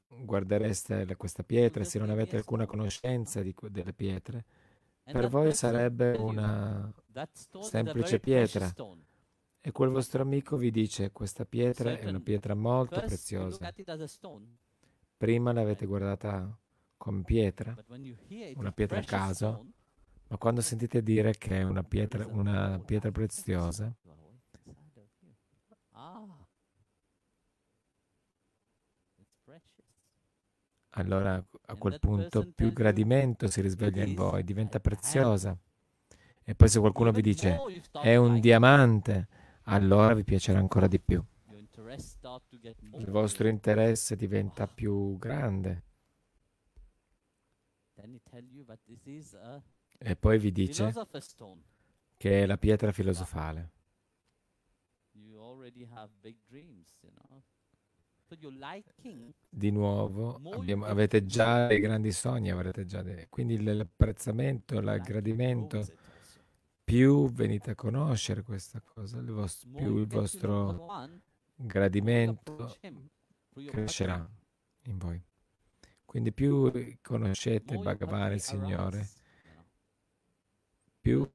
[0.09, 4.45] guardereste questa pietra, se non avete alcuna conoscenza di delle pietre,
[5.03, 6.93] per voi sarebbe una...
[7.61, 8.71] semplice pietra.
[9.61, 13.73] E quel vostro amico vi dice questa pietra è una pietra molto preziosa.
[15.17, 16.57] Prima l'avete guardata
[16.95, 17.75] come pietra,
[18.55, 19.65] Una pietra a caso,
[20.27, 25.01] ma quando sentite dire che è una pietra, una pietra preziosa, you are all inside
[25.01, 25.33] of you.
[25.91, 26.47] Ah,
[29.17, 29.85] it's precious.
[30.91, 34.81] Allora a quel punto più gradimento si risveglia in voi, diventa diamond.
[34.81, 35.57] preziosa.
[36.43, 39.27] E poi se qualcuno vi dice start è un diamante,
[39.63, 41.23] allora vi piacerà ancora di più.
[42.97, 45.83] Il vostro interesse diventa più grande
[49.97, 50.93] e poi vi dice
[52.17, 53.71] che è la pietra filosofale.
[55.11, 57.43] You already have big dreams, you know.
[59.49, 63.27] Di nuovo abbiamo- avete già dei grandi sogni, avrete già dei...
[63.29, 65.85] quindi l'apprezzamento, l'aggradimento,
[66.83, 70.87] più venite a conoscere questa cosa, il vos- More più il vostro
[71.55, 72.75] gradimento
[73.71, 74.29] crescerà
[74.83, 75.21] in voi.
[76.05, 76.71] Quindi più
[77.01, 79.07] conoscete Bhagavan, il Signore,
[80.99, 81.29] più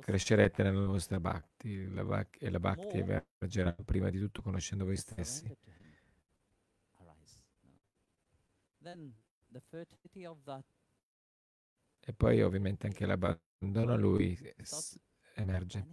[0.00, 4.96] Crescerete nella vostra bhakti, la bhak- e la bhakti emergerà prima di tutto conoscendo voi
[4.96, 5.56] stessi.
[12.04, 14.36] E poi ovviamente anche l'abbandono a lui
[15.34, 15.86] emerge.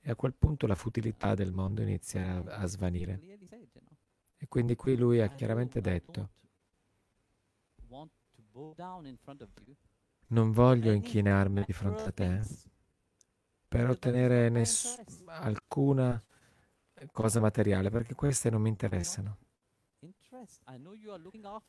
[0.00, 3.20] E a quel punto la futilità del mondo inizia a, a svanire.
[4.36, 6.30] E quindi qui lui ha chiaramente detto,
[10.28, 12.70] non voglio inchinarmi di fronte a te
[13.72, 15.00] per ottenere ness-
[15.38, 16.22] alcuna
[17.10, 19.38] cosa materiale, perché queste non mi interessano.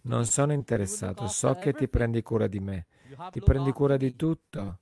[0.04, 2.86] Non sono interessato, so che ti prendi cura di me,
[3.32, 4.80] ti prendi cura di tutto,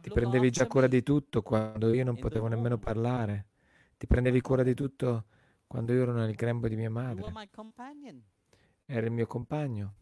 [0.00, 3.46] ti prendevi già cura di tutto quando io non potevo nemmeno parlare,
[3.96, 5.24] ti prendevi cura di tutto
[5.66, 7.40] quando io ero nel grembo di mia madre,
[8.88, 9.94] eri il mio compagno,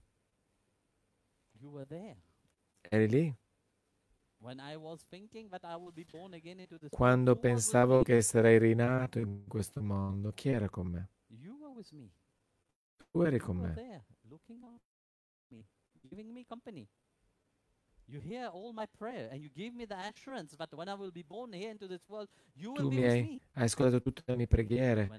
[1.61, 2.16] You were there.
[2.89, 3.36] Eri lì.
[6.91, 11.09] Quando pensavo che sarei rinato in questo mondo, chi era con me?
[13.11, 14.05] Tu eri con me.
[16.09, 16.89] giving me company.
[18.07, 21.11] You hear all my prayer, and you give me the assurance that when I will
[21.11, 23.41] be born here into this world, you will Tu be mi with hai, me.
[23.53, 25.11] hai ascoltato tutte le mie preghiere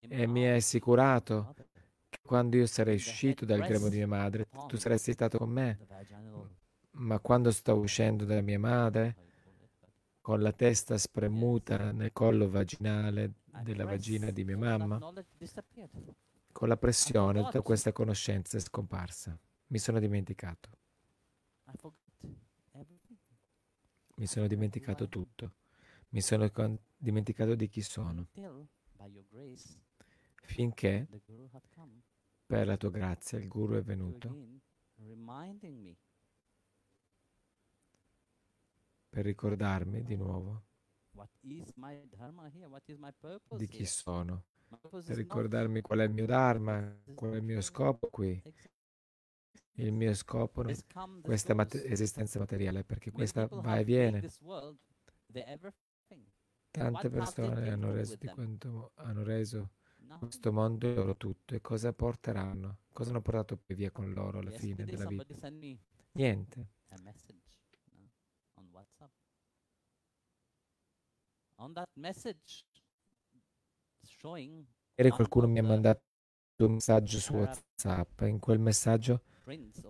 [0.00, 1.54] e mi hai assicurato
[2.08, 5.78] che quando io sarei uscito dal grembo di mia madre, tu saresti stato con me.
[6.92, 9.16] Ma quando sto uscendo dalla mia madre,
[10.20, 14.98] con la testa spremuta nel collo vaginale della vagina di mia mamma,
[16.52, 19.38] con la pressione tutta questa conoscenza è scomparsa.
[19.68, 20.68] Mi sono dimenticato,
[24.16, 25.54] mi sono dimenticato tutto.
[26.10, 28.26] Mi sono con- dimenticato di chi sono.
[30.42, 31.06] Finché,
[32.46, 34.36] per la tua grazia, il Guru è to venuto
[39.10, 40.64] per ricordarmi di nuovo
[43.56, 48.08] di chi sono, per ricordarmi qual è il mio Dharma, qual è il mio scopo
[48.08, 48.40] qui.
[49.74, 50.74] Il mio scopo, non-
[51.22, 54.20] questa mate- esistenza materiale, perché questa va e viene.
[56.70, 59.70] Tante persone hanno reso, quanto, hanno reso
[60.18, 61.54] questo mondo il loro tutto.
[61.54, 62.78] E cosa porteranno?
[62.92, 65.50] Cosa hanno portato poi via con loro alla fine della vita?
[66.12, 66.68] Niente.
[66.92, 67.58] a message
[67.92, 68.10] no,
[68.54, 69.08] on WhatsApp.
[69.08, 69.16] On that message
[71.40, 71.49] showing
[74.94, 76.02] Ieri qualcuno mi ha mandato
[76.58, 78.22] un messaggio su WhatsApp.
[78.22, 79.22] In quel messaggio,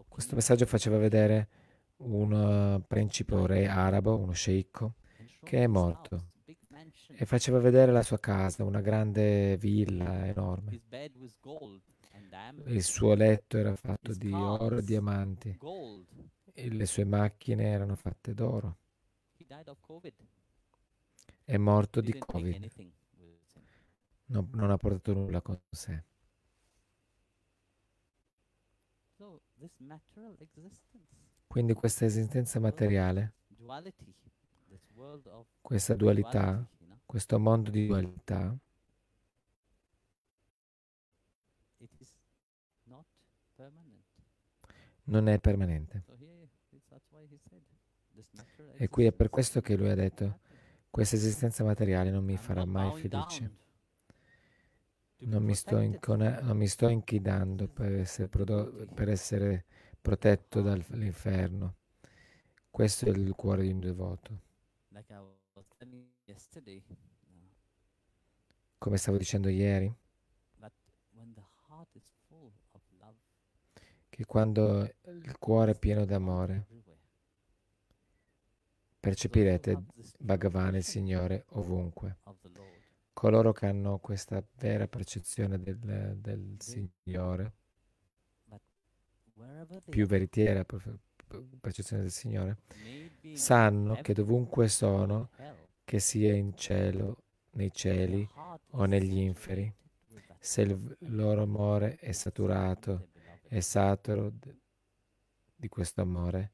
[0.08, 1.48] questo messaggio faceva vedere
[1.98, 4.94] un uh, principe o re arabo, uno sceicco,
[5.44, 6.30] che è morto.
[7.06, 10.82] e faceva vedere la sua casa, una grande villa enorme.
[12.66, 15.56] Il suo letto era fatto di oro e diamanti.
[16.52, 18.76] e le sue macchine erano fatte d'oro.
[19.36, 20.14] He died of COVID.
[21.50, 22.92] È morto di Covid, him.
[24.26, 26.04] non, non ha portato nulla con sé.
[31.48, 33.32] Quindi questa esistenza materiale,
[35.60, 36.64] questa dualità,
[37.04, 38.56] questo mondo di dualità,
[45.02, 46.04] non è permanente.
[48.76, 50.48] E qui è per questo che lui ha detto.
[50.90, 53.58] Questa esistenza materiale non mi farà mai felice.
[55.22, 59.64] Non mi sto, incona- non mi sto inchidando per essere, prodo- per essere
[60.00, 61.76] protetto dall'inferno.
[62.70, 64.40] Questo è il cuore di un devoto.
[64.88, 65.34] Uh,
[68.78, 69.94] Come stavo dicendo ieri,
[74.08, 76.66] che quando il cuore è pieno d'amore.
[79.00, 79.82] Percepirete
[80.18, 82.18] Bhagavan, il Signore, ovunque.
[83.12, 85.76] Coloro che hanno questa vera percezione del,
[86.18, 87.52] del Signore,
[89.88, 92.58] più veritiera per- per- percezione del Signore,
[93.34, 95.30] sanno che dovunque sono,
[95.84, 98.26] che sia in cielo, nei cieli
[98.70, 99.72] o negli inferi,
[100.38, 103.08] se il loro amore è saturato
[103.48, 104.32] e saturo
[105.56, 106.52] di questo amore,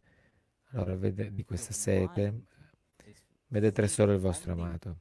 [0.76, 2.42] allora vede, di questa sete,
[3.04, 5.00] Is vedete solo il vostro amato.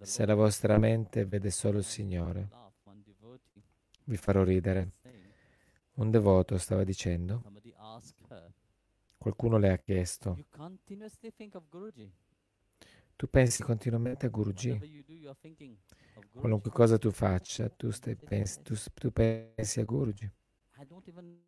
[0.00, 2.48] Se la vostra mente vede solo il Signore,
[4.04, 4.92] vi farò ridere.
[5.94, 7.42] Un devoto stava dicendo,
[9.18, 10.38] qualcuno le ha chiesto,
[13.16, 15.04] tu pensi continuamente a Guruji?
[16.32, 20.24] Qualunque cosa tu faccia, tu, stai, pensi, tu, tu pensi a Guruji.
[20.78, 21.38] I don't even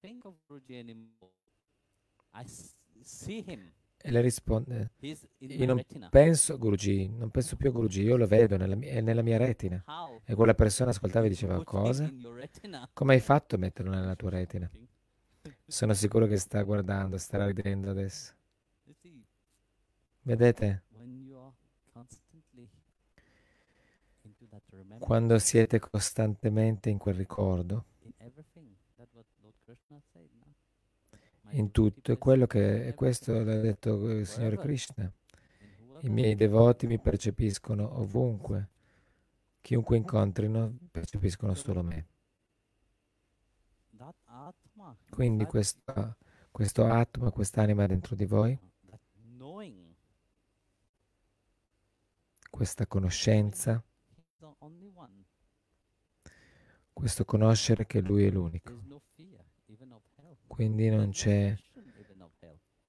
[0.00, 1.37] think of Guruji anymore.
[4.00, 4.92] E le risponde,
[5.38, 8.92] io non penso a Guruji, non penso più a Guruji, io lo vedo nella mia,
[8.92, 9.82] è nella mia retina.
[10.24, 12.08] E quella persona ascoltava e diceva, cosa?
[12.92, 14.70] Come hai fatto a metterlo nella tua retina?
[15.66, 18.34] Sono sicuro che sta guardando, starà ridendo adesso.
[20.22, 20.84] Vedete?
[24.98, 30.28] Quando siete costantemente in quel ricordo, in everything, that's what Lord Krishna said.
[30.38, 30.44] No?
[31.10, 35.10] My in tutto, è perceive quello che, questo l'ha detto il Signore Krishna.
[36.00, 38.68] I miei devoti mi percepiscono ovunque.
[39.60, 42.06] Chiunque incontrino percepiscono solo me.
[45.10, 46.16] Quindi inside questo,
[46.50, 48.56] questo atma, quest'anima dentro di voi,
[49.34, 49.94] knowing,
[52.48, 53.82] questa conoscenza,
[56.92, 58.70] questo conoscere che Lui è l'unico.
[58.70, 60.36] There's no fear, even of hell.
[60.58, 61.56] Quindi non c'è,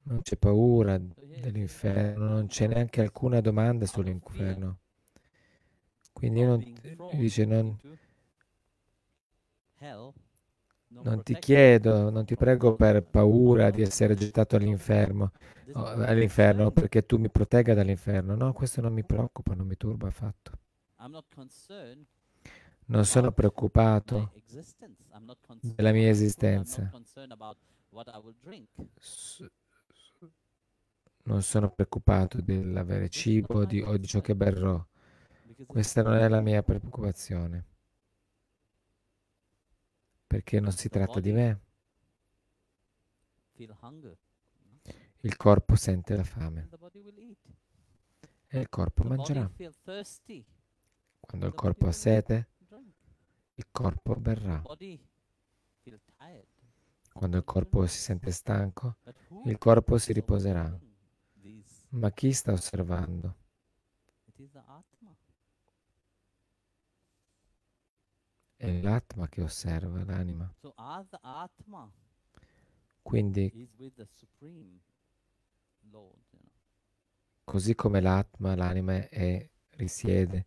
[0.05, 4.79] non c'è paura dell'inferno, non c'è neanche alcuna domanda sull'inferno.
[6.11, 6.65] Quindi non,
[7.13, 7.77] dice, non,
[10.87, 15.31] non ti chiedo, non ti prego per paura di essere gettato all'inferno,
[15.73, 18.33] all'inferno perché tu mi protegga dall'inferno.
[18.33, 20.53] No, questo non mi preoccupa, non mi turba affatto.
[20.97, 22.07] I'm not concerned
[22.89, 24.31] Non sono preoccupato
[25.61, 26.89] della mia esistenza.
[31.23, 34.83] Non sono preoccupato dell'avere cibo di- o di ciò che berrò.
[35.67, 37.65] Questa non è la mia preoccupazione,
[40.25, 41.59] perché non si tratta di me.
[45.21, 46.69] Il corpo sente la fame
[48.47, 49.41] e il corpo mangerà.
[51.19, 52.47] Quando il corpo ha sete.
[53.59, 54.61] Il corpo berrà.
[57.11, 58.95] Quando il corpo si sente stanco,
[59.43, 60.79] il corpo si riposerà.
[61.89, 63.35] Ma chi sta osservando?
[68.55, 70.53] È l'atma che osserva l'anima.
[73.01, 73.69] Quindi,
[77.43, 80.45] così come l'atma, l'anima è, risiede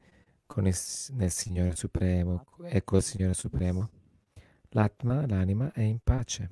[0.60, 0.76] il
[1.14, 3.34] nel Signore Supremo e col Signore.
[3.34, 3.88] Supremo,
[4.70, 6.48] l'atma, l'anima è in pace.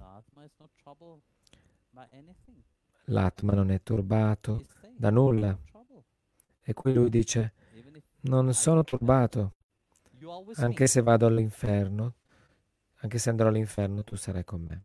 [3.04, 4.64] L'atma non è turbato
[4.96, 5.48] da "I'm nulla.
[5.48, 6.04] not troubled."
[6.62, 7.52] E qui lui dice,
[8.22, 9.54] non sono turbato,
[10.56, 12.14] anche se vado all'inferno,
[12.96, 14.84] anche se andrò all'inferno, tu sarai con me.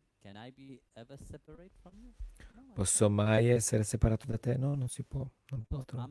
[2.76, 4.58] Posso mai essere separato da te?
[4.58, 6.06] No, non si può, non potrò.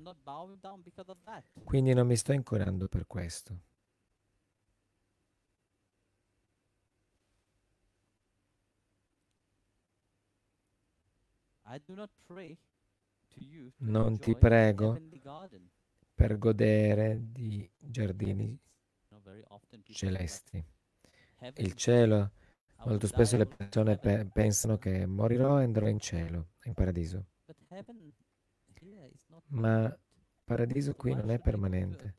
[1.63, 3.59] Quindi non mi sto incoraggiando per questo.
[13.77, 14.99] Non ti prego
[16.15, 18.59] per godere di giardini
[19.91, 20.65] celesti.
[21.57, 22.44] Il cielo, will
[22.85, 27.25] molto spesso le persone pe- pensano che morirò e andrò in cielo, in paradiso.
[29.47, 29.99] Ma permanent.
[30.43, 32.15] paradiso So qui non è permanente.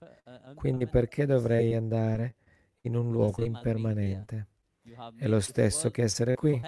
[0.54, 2.36] Quindi perché dovrei andare
[2.82, 4.48] in un luogo impermanente?
[5.16, 6.60] È lo stesso che essere qui.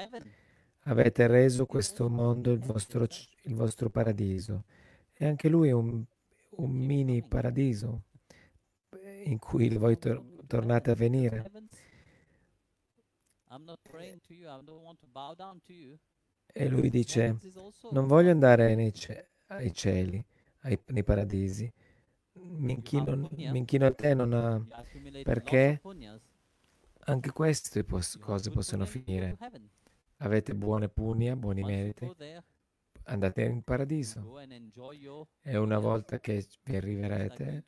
[0.82, 3.06] Avete reso questo mondo il vostro,
[3.42, 4.64] il vostro paradiso.
[5.12, 6.04] E anche lui è un,
[6.50, 8.04] un mini paradiso
[9.24, 11.50] in cui voi tor- tornate a venire.
[16.50, 17.38] E lui dice,
[17.92, 20.24] non voglio andare nei, ce- ai cieli,
[20.62, 21.70] ai- nei paradisi.
[22.40, 23.04] Mi inchino,
[23.52, 24.82] mi inchino a te, non ha-
[25.24, 25.80] perché
[27.06, 29.36] anche queste pos- cose possono finire.
[30.18, 32.04] Avete buone punia, buoni meriti,
[33.04, 34.20] andate in paradiso.
[35.42, 37.64] E una volta che vi arriverete,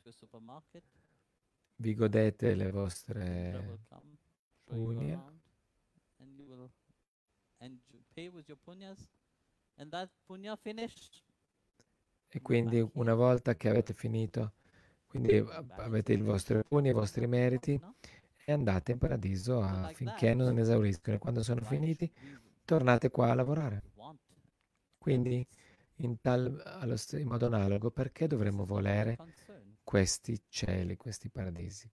[1.77, 4.17] vi godete le vostre will come,
[4.67, 5.17] show you punya.
[5.17, 5.39] around,
[6.19, 6.69] and you will
[8.21, 9.09] pay with your punyas.
[9.77, 11.23] And that punya finished,
[12.33, 14.53] E quindi una volta che avete finito,
[15.07, 15.43] quindi
[15.77, 17.81] avete il vostro puni, i vostri meriti
[18.45, 21.15] e andate in paradiso affinché non esauriscono.
[21.15, 22.09] E quando sono finiti,
[22.63, 23.83] tornate qua a lavorare.
[24.97, 25.45] Quindi
[25.95, 29.17] in, tal, allo in modo analogo, perché dovremmo volere
[29.83, 31.89] questi cieli, questi paradisi?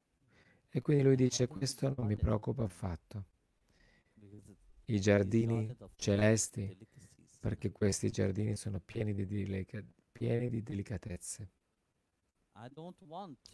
[0.69, 3.25] E quindi lui dice, questo non mi preoccupa affatto.
[4.91, 6.77] I giardini celesti,
[7.41, 11.51] perché questi giardini sono pieni di, delica- pieni di delicatezze.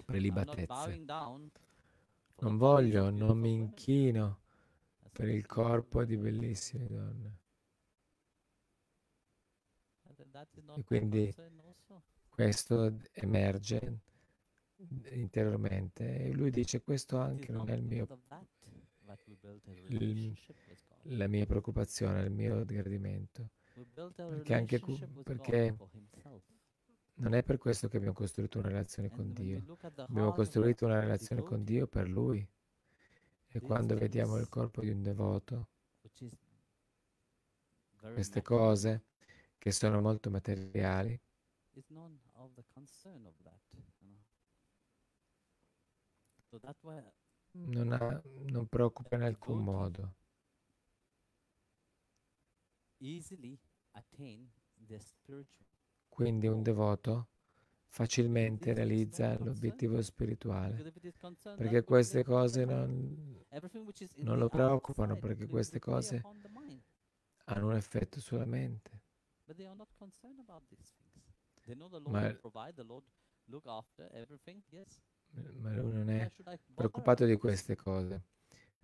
[0.05, 1.03] Prelibatezze.
[2.37, 4.43] Non voglio, non mi inchino
[5.13, 7.39] per il corpo di bellissime donne.
[10.75, 11.35] E quindi
[12.29, 14.01] questo emerge
[15.13, 18.09] interiormente e lui dice questo anche non è il mio,
[19.89, 20.37] il-.
[21.05, 23.51] La mia preoccupazione, il mio gradimento.
[24.27, 25.77] Perché anche cu- perché.
[27.17, 29.59] Non è per questo che abbiamo costruito una relazione con Dio.
[30.09, 32.47] Abbiamo costruito una relazione con Dio per Lui.
[33.49, 35.69] E quando vediamo il corpo di un devoto,
[38.13, 39.03] queste cose
[39.59, 41.21] che sono molto materiali,
[47.67, 50.15] non, ha- non preoccupa in alcun modo.
[56.09, 57.29] Quindi un devoto
[57.89, 60.93] facilmente realizza l'obiettivo spirituale,
[61.57, 63.45] perché queste cose non,
[64.17, 66.21] non lo preoccupano, perché queste cose
[67.45, 69.03] hanno un effetto sulla mente.
[72.11, 72.39] Ma-.
[75.55, 76.31] Ma lui non è
[76.75, 78.23] preoccupato di queste cose,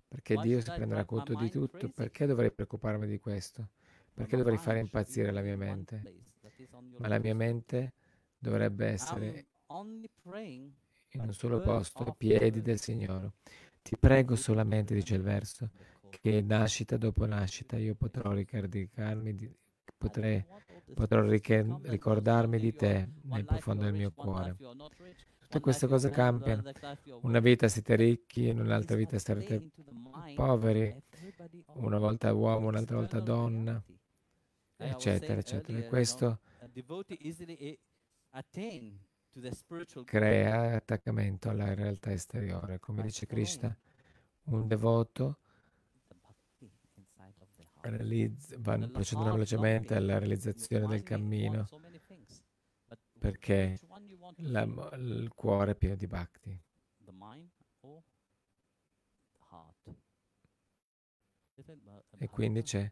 [0.08, 1.88] perché Dio si prenderà conto di tutto.
[1.90, 3.70] Perché dovrei preoccuparmi di questo?
[4.14, 6.02] Perché dovrei fare impazzire la mia mente?
[6.98, 7.92] Ma la mia mente
[8.38, 9.46] dovrebbe essere
[11.12, 13.32] in un solo posto, ai piedi del Signore.
[13.82, 15.70] Ti prego solamente, dice il verso,
[16.10, 19.50] che nascita dopo nascita io potrò ricaricarmi, di,
[19.96, 20.44] potrei,
[20.94, 24.56] potrò ricordarmi di te nel profondo del mio cuore.
[25.38, 26.62] Tutte queste cose cambiano.
[27.22, 29.70] Una vita siete ricchi, in un'altra vita sarete
[30.34, 30.94] poveri,
[31.74, 33.98] una volta uomo, un'altra volta donna, reality.
[33.98, 33.98] Like
[34.32, 35.78] I was eccetera, saying eccetera.
[35.78, 36.40] E questo
[40.04, 42.78] crea attaccamento alla realtà esteriore.
[42.78, 43.76] Come dice Krishna,
[44.44, 45.38] un devoto
[47.82, 51.66] realizza- heart velocemente alla realizzazione del cammino
[53.18, 53.78] perché
[54.36, 54.62] la-
[54.96, 56.62] il cuore è pieno di bhakti.
[62.18, 62.90] E quindi c'è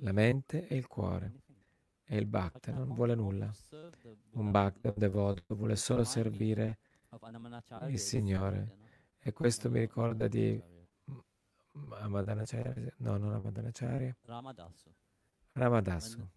[0.00, 1.42] la mente e il cuore.
[2.04, 3.52] E il bhakta non vuole nulla.
[4.32, 6.78] Un bhakta, devoto, vuole solo servire
[7.88, 8.76] il Signore.
[9.18, 10.60] E questo mi ricorda di
[11.72, 14.90] Amadhanacharya, no, non Amadhanacharya, Ramadasu.
[15.52, 16.28] Ramadasu.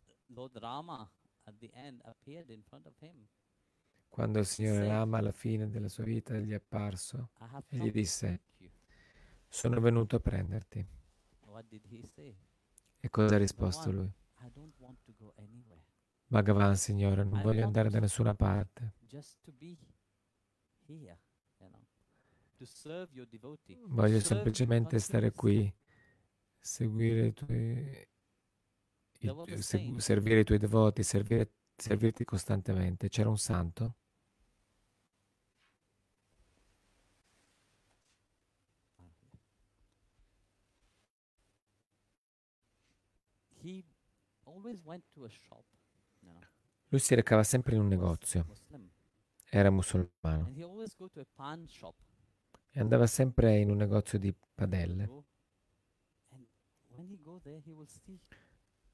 [4.10, 7.30] Quando il Signore Rama alla fine della sua vita gli è apparso
[7.68, 8.42] e gli disse,
[9.48, 10.86] sono venuto a prenderti.
[11.46, 12.36] What did he say?
[13.04, 14.12] E cosa ha risposto lui?
[16.30, 18.94] Bhagavan, Signore, non voglio andare da nessuna parte.
[23.90, 25.74] Voglio semplicemente stare qui,
[26.60, 28.08] seguire i tuoi,
[29.20, 33.10] i servire i tuoi devoti, servire- servirti costantemente.
[33.10, 33.96] C'era un santo
[43.64, 44.51] He always went to a shop, you know.
[46.90, 48.46] Lui si recava sempre in un negozio,
[49.50, 50.50] era musulmano.
[52.74, 55.06] E andava sempre in un negozio di padelle.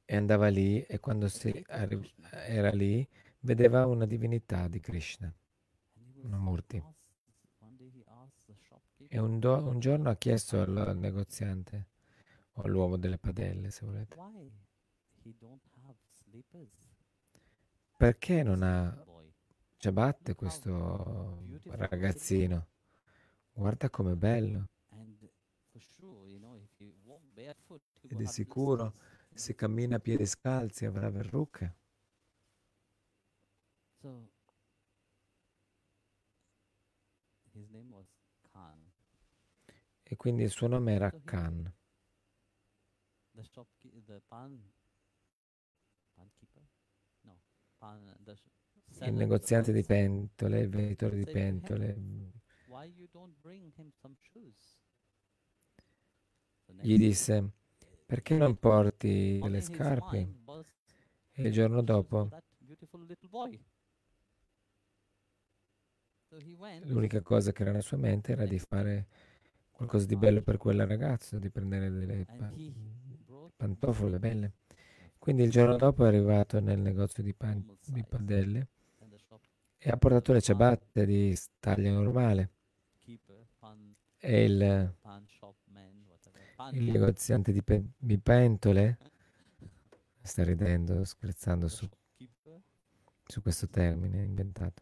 [0.06, 2.14] E andava lì e quando si arri-
[2.46, 3.08] era lì
[3.40, 5.34] vedeva una divinità di Krishna.
[6.24, 6.82] Una murti.
[9.10, 11.88] E un, do- un giorno ha chiesto al negoziante
[12.54, 14.16] o all'uomo delle padelle, se volete,
[17.98, 19.06] perché non ha
[19.78, 22.68] ciabatte questo ragazzino?
[23.54, 24.70] Guarda com'è bello.
[28.02, 28.94] E di have sicuro
[29.34, 31.76] se cammina a piedi scalzi avrà verruche.
[40.04, 41.74] E quindi il suo nome era Khan.
[43.34, 44.58] The shopkeeper, the pan,
[46.16, 46.64] pan keeper,
[47.24, 47.77] no, pan, the sh-
[49.02, 51.98] Il negoziante di pentole, il venditore di pentole,
[56.82, 57.52] gli disse,
[58.06, 60.36] perché non porti delle scarpe?
[61.32, 62.30] E il giorno dopo
[66.84, 69.08] l'unica cosa che era nella sua mente era di fare
[69.72, 72.26] qualcosa di bello per quel ragazzo, di prendere delle
[73.56, 74.54] pantofole belle.
[75.28, 78.70] Quindi il giorno dopo è arrivato nel negozio di, pan- di padelle
[79.78, 82.52] e ha portato le ciabatte di taglio normale
[84.20, 84.94] e il,
[86.72, 88.98] il negoziante di, pe- di pentole
[90.22, 91.86] sta ridendo, scherzando su,
[93.26, 94.82] su questo termine inventato.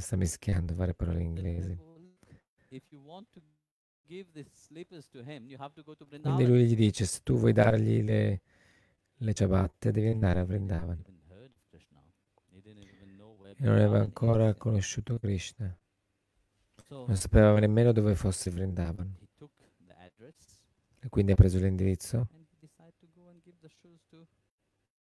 [0.00, 1.78] Sta mischiando varie parole inglesi.
[6.20, 8.40] Quindi lui gli dice, se tu vuoi dargli le,
[9.14, 11.04] le ciabatte, devi andare a Vrindavan.
[13.56, 15.76] E non aveva ancora conosciuto Krishna.
[16.88, 19.16] Non sapeva nemmeno dove fosse Vrindavan.
[21.02, 22.28] E quindi ha preso l'indirizzo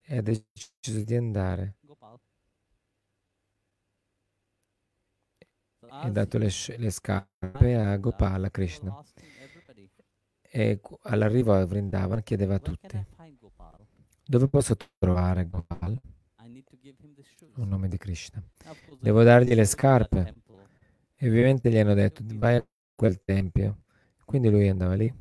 [0.10, 1.76] e ha deciso di andare.
[1.82, 2.18] Gopal.
[5.77, 9.04] So E dato le, le scarpe a Gopala Krishna.
[10.42, 13.06] E all'arrivo a Vrindavan chiedeva a tutti,
[14.26, 16.00] dove posso trovare Gopal?
[17.56, 18.44] Un nome di Krishna.
[19.00, 20.36] Devo dargli le scarpe.
[21.16, 23.84] E ovviamente gli hanno detto, vai a quel tempio.
[24.26, 25.12] Quindi lui andava lì.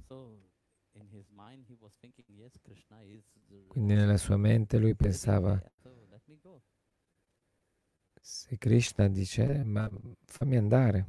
[3.68, 6.62] Quindi nella sua mente lui pensava, there, so let me go.
[8.47, 9.90] Se Krishna dice, ma
[10.24, 11.07] fammi andare.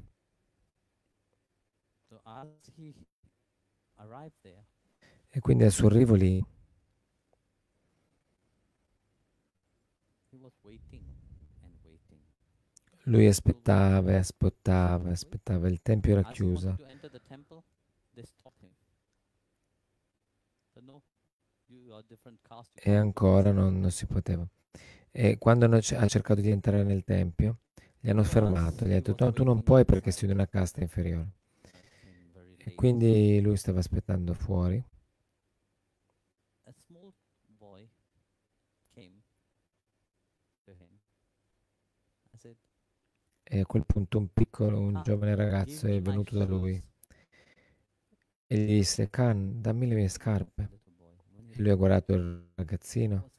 [5.30, 6.44] E quindi al suo arrivo lì,
[13.04, 15.68] lui aspettava e aspettava, aspettava.
[15.68, 16.76] Il tempio era chiuso.
[22.74, 24.48] E ancora inside." non, non si poteva.
[25.20, 27.62] E quando hanno ha cercato di entrare nel tempio,
[28.00, 28.86] gli hanno fermato.
[28.86, 31.30] Gli ha detto, no, tu non puoi perché sei di una casta inferiore.
[32.60, 34.84] E quindi lui stava aspettando fuori.
[43.44, 46.86] E a quel punto un piccolo, un "Ah, giovane ragazzo è venuto da lui shoes."
[48.48, 50.70] e gli disse, Khan, dammi le mie scarpe.
[51.50, 53.32] E lui ha guardato il ragazzino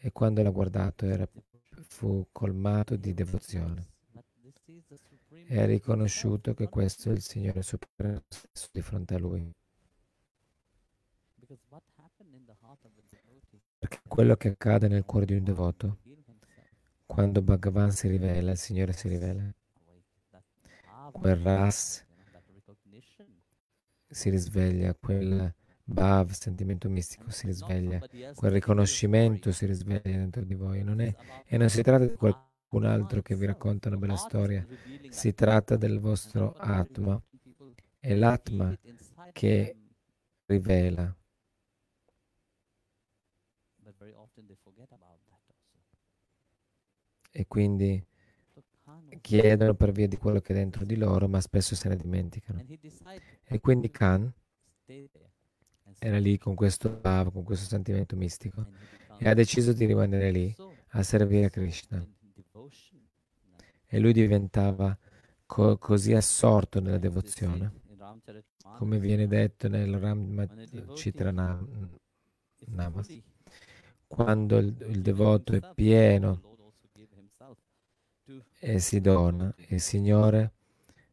[0.00, 1.28] e quando l'ha guardato era,
[1.82, 3.86] fu colmato di devozione.
[5.30, 8.22] E ha riconosciuto che questo è il Signore Supremo
[8.72, 9.52] di fronte a lui.
[13.78, 15.98] Perché quello che accade nel cuore di un devoto,
[17.06, 19.52] quando Bhagavan si rivela, il Signore si rivela,
[21.12, 22.04] quel ras
[24.10, 25.54] si risveglia, quel
[25.88, 27.98] bhav, sentimento mistico, si risveglia,
[28.34, 30.82] quel riconoscimento si risveglia dentro di voi.
[30.82, 31.14] Non è,
[31.46, 34.66] e non si tratta di qualcun altro che vi racconta una bella storia,
[35.08, 37.20] si tratta del vostro Atma.
[37.98, 38.76] È l'Atma
[39.32, 39.76] che
[40.44, 41.16] rivela.
[47.30, 48.04] E quindi
[49.20, 52.64] chiedono per via di quello che è dentro di loro, ma spesso se ne dimenticano.
[53.44, 54.32] E quindi Khan
[55.98, 58.66] era lì con questo con questo sentimento mistico
[59.16, 60.54] e ha deciso di rimanere lì
[60.92, 62.04] a servire Krishna.
[63.86, 64.96] E lui diventava
[65.46, 67.72] co- così assorto nella devozione,
[68.76, 70.46] come viene detto nel Ram
[70.92, 71.32] Chitra
[72.66, 73.20] Namas.
[74.06, 76.42] Quando il, il devoto è pieno
[78.60, 80.52] e si dona, il Signore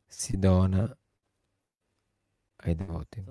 [0.05, 0.95] si dona
[2.57, 3.23] ai devoti.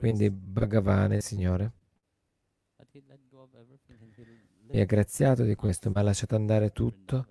[0.00, 1.72] Quindi Bhagavan, il Signore,
[4.70, 7.26] è graziato di questo, ma ha lasciato andare tutto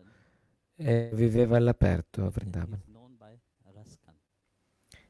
[0.75, 2.79] e viveva all'aperto a Vrindavan.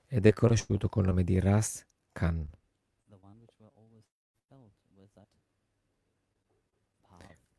[0.08, 2.50] Ed è conosciuto col nome di Ras Khan.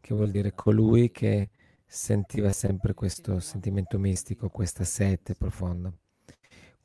[0.01, 1.51] Che vuol dire colui che
[1.85, 5.93] sentiva sempre questo sentimento mistico, questa sete profonda.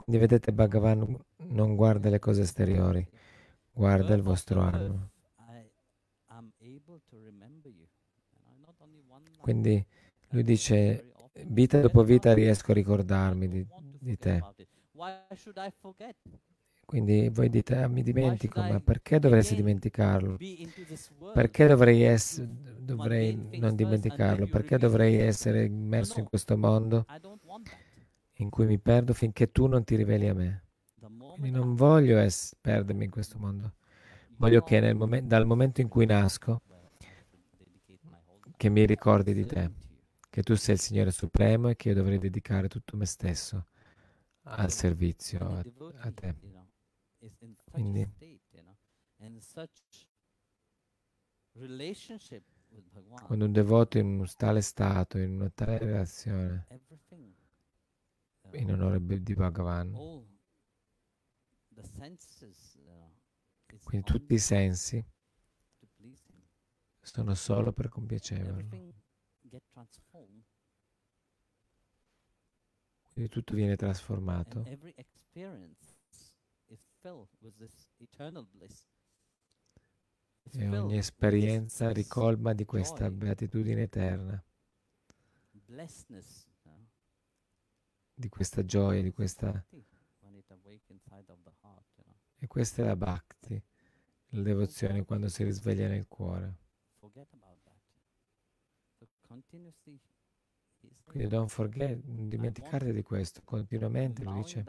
[0.05, 3.05] Quindi vedete, Bhagavan non guarda le cose esteriori,
[3.71, 5.09] guarda il vostro animo.
[9.39, 9.85] Quindi
[10.29, 11.05] lui dice,
[11.45, 13.65] vita dopo vita riesco a ricordarmi di,
[13.97, 14.45] di te.
[16.85, 20.39] Quindi voi dite, ah, mi dimentico, ma perché dovresti dimenticarlo?
[21.31, 24.47] Perché dovrei, ess- dovrei non dimenticarlo?
[24.47, 27.07] Perché dovrei essere immerso in questo mondo
[28.35, 30.63] in cui mi perdo finché tu non ti riveli a me?
[31.33, 33.73] Quindi non voglio es- perdermi in questo mondo.
[34.37, 36.61] Voglio che momen- dal momento in cui nasco,
[38.57, 39.69] che mi ricordi di te,
[40.29, 43.65] che tu sei il Signore Supremo e che io dovrei dedicare tutto me stesso
[44.43, 45.65] al servizio a,
[45.99, 46.35] a te.
[47.71, 48.07] Quindi
[53.19, 56.67] quando un devoto è in un tale stato, in una tale relazione,
[58.55, 59.93] in onore di Bhagavan,
[63.83, 65.03] quindi tutti i sensi
[67.01, 68.93] sono solo per compiacerlo.
[73.13, 74.63] Quindi tutto viene trasformato.
[80.51, 84.43] E ogni esperienza ricolma di questa beatitudine eterna,
[88.15, 89.63] di questa gioia, di questa...
[92.37, 93.61] E questa è la bhakti,
[94.29, 96.55] la devozione quando si risveglia nel cuore.
[101.03, 104.63] Quindi don't forget, non dimenticarti di questo, continuamente lui dice,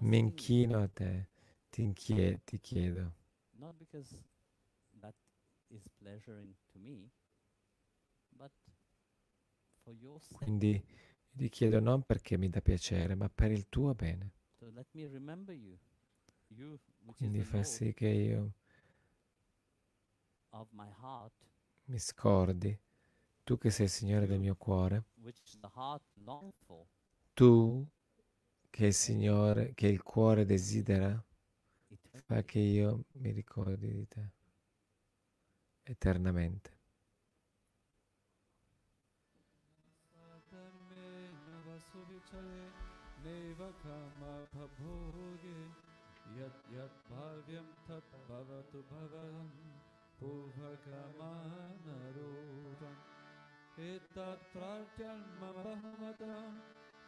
[0.00, 1.28] mi inchino a te,
[1.70, 3.14] ti, inchie- ti chiedo.
[10.32, 10.84] Quindi
[11.36, 14.32] ti chiedo non perché mi dà piacere, ma per il tuo bene.
[17.16, 18.52] Quindi fa sì che io
[21.86, 22.78] mi scordi,
[23.42, 25.04] tu che sei il Signore del mio cuore,
[27.34, 27.86] tu
[28.70, 31.22] che il Signore, che il cuore desidera,
[32.26, 34.30] fa che io mi ricordi di te
[35.84, 36.73] eternamente.
[54.54, 56.52] Pratyam mamahamatam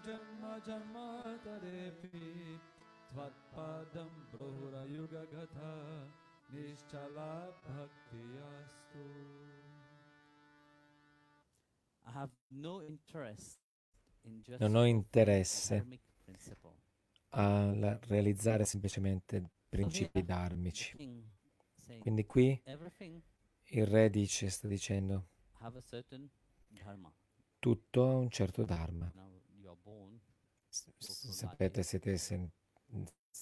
[0.05, 2.59] Janma janmatarepi
[3.11, 5.75] Tvatpadam brahura yuga gatha
[6.53, 9.07] Nischala bhaktiyastu
[12.07, 13.59] I have no interest
[14.25, 15.83] in just Non ho interesse.
[17.39, 20.97] A realizzare semplicemente principi dharmici.
[21.99, 22.61] Quindi qui
[23.71, 25.29] il re dice, sta dicendo,
[27.59, 29.13] tutto ha un certo dharma.
[30.99, 32.51] Sapete, siete, sen-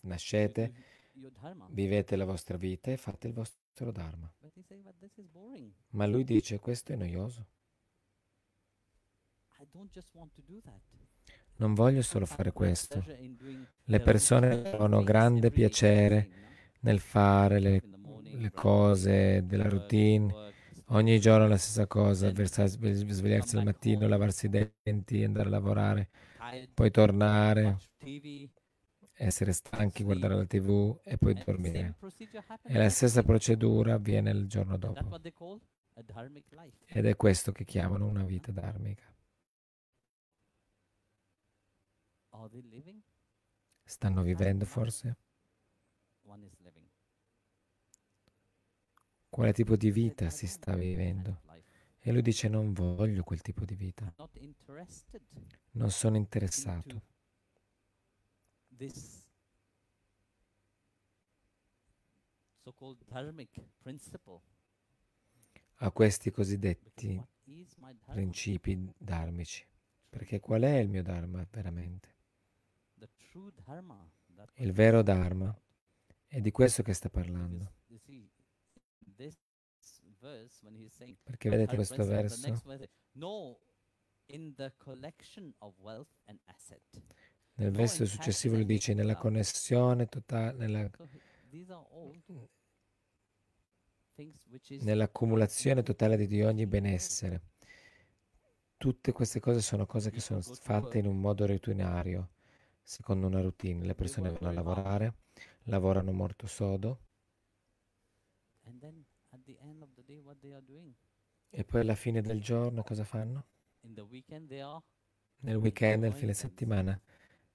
[0.02, 0.72] nascete,
[1.68, 4.32] vivete la vostra vita e fate il vostro dharma.
[5.90, 7.46] Ma lui dice questo è noioso.
[11.56, 13.04] Non voglio solo fare questo.
[13.84, 16.28] Le persone trovano things grande piacere
[16.80, 17.82] nel fare le,
[18.22, 20.34] le cose della routine,
[20.88, 26.10] ogni giorno la stessa cosa, svegliarsi al mattino, lavarsi i denti, andare a lavorare,
[26.74, 27.78] poi tornare,
[29.12, 31.96] essere stanchi, guardare la tv e poi dormire.
[32.64, 35.18] E la stessa procedura avviene il giorno dopo.
[36.86, 39.13] Ed è questo che chiamano una vita dharmica.
[43.84, 45.16] Stanno vivendo forse?
[49.28, 51.40] Quale tipo di vita "I si sta vivendo?
[52.00, 54.12] E lui dice non voglio quel tipo di vita,
[55.72, 57.02] non sono interessato.
[65.78, 67.20] a questi cosiddetti
[68.06, 69.66] principi dharmici.
[70.08, 72.12] Perché qual è il mio dharma veramente?
[72.98, 73.08] The true dharma.
[73.08, 73.23] That's what
[74.54, 75.56] Il vero dharma
[76.26, 77.72] è di questo che sta parlando.
[81.22, 82.62] Perché vedete questo verso?
[87.56, 90.90] Nel verso successivo lui dice nella connessione totale, nella,
[94.80, 97.42] nell'accumulazione totale di ogni benessere.
[98.76, 102.30] Tutte queste cose sono cose che sono fatte in un modo rutinario,
[102.84, 103.84] secondo una routine.
[103.84, 105.14] Le persone vanno a lavorare,
[105.64, 107.00] lavorano molto sodo.
[111.50, 113.46] E poi alla fine del giorno cosa fanno?
[115.40, 117.00] Nel weekend, nel fine settimana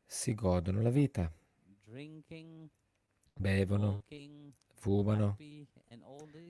[0.05, 1.31] si godono la vita,
[3.33, 4.03] bevono,
[4.75, 5.35] fumano,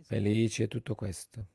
[0.01, 1.47] felici e tutto questo.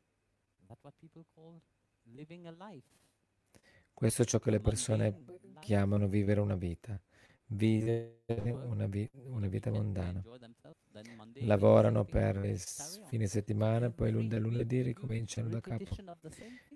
[3.95, 5.25] Questo è ciò che le persone
[5.61, 7.01] chiamano vivere una vita,
[7.47, 8.21] vivere
[8.63, 10.23] una, vi- una vita they mondana.
[11.39, 15.97] Lavorano per il fine settimana, poi lun- da lunedì ricominciano da capo.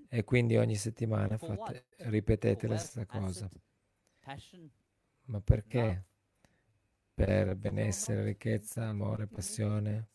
[0.08, 3.48] E quindi ogni settimana fate, ripetete la stessa cosa.
[5.26, 6.04] Ma perché?
[7.14, 10.08] Per benessere, ricchezza, amore, passione.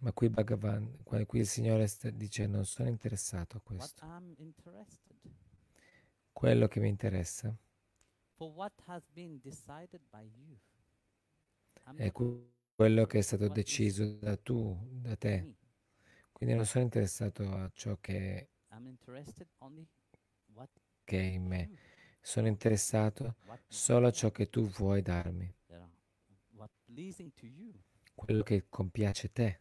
[0.00, 4.02] Ma qui Bhagavan, qui il Signore sta dicendo non sono interessato a questo.
[6.32, 7.54] Quello che mi interessa
[11.96, 12.12] è
[12.76, 15.34] quello che è stato deciso da tu, da te.
[16.32, 18.50] Quindi non sono interessato a ciò che,
[21.04, 21.70] che è in me.
[22.20, 25.52] Sono interessato solo a ciò che tu vuoi darmi.
[25.66, 25.90] There are-
[26.52, 26.87] what pleasing to you.
[28.14, 29.60] Quello che compiace te,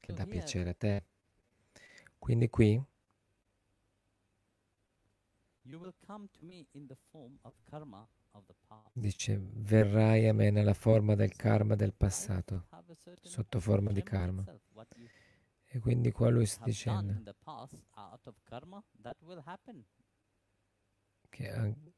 [0.00, 1.04] che So dà piacere a te.
[2.18, 2.82] Quindi qui
[8.94, 12.66] dice verrai a me nella forma del karma del passato,
[13.22, 14.44] sotto forma di karma.
[15.66, 17.22] E quindi qua lui sta dicendo
[21.30, 21.92] che an-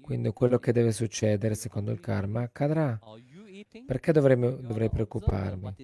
[0.00, 2.98] Quindi quello che deve succedere secondo il karma accadrà.
[3.46, 3.86] Eating?
[3.86, 5.74] Perché dovrei observer preoccuparmi?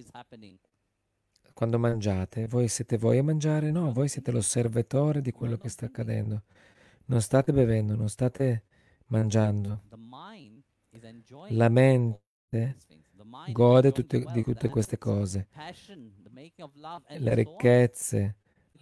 [1.53, 3.71] Quando mangiate, voi siete voi a mangiare?
[3.71, 6.43] No, voi siete l'osservatore di quello che sta accadendo.
[7.05, 8.63] Non state bevendo, non state
[9.07, 9.83] mangiando.
[11.49, 12.77] La mente
[13.51, 15.47] gode tutte- di tutte queste cose.
[17.19, 18.35] le ricchezze,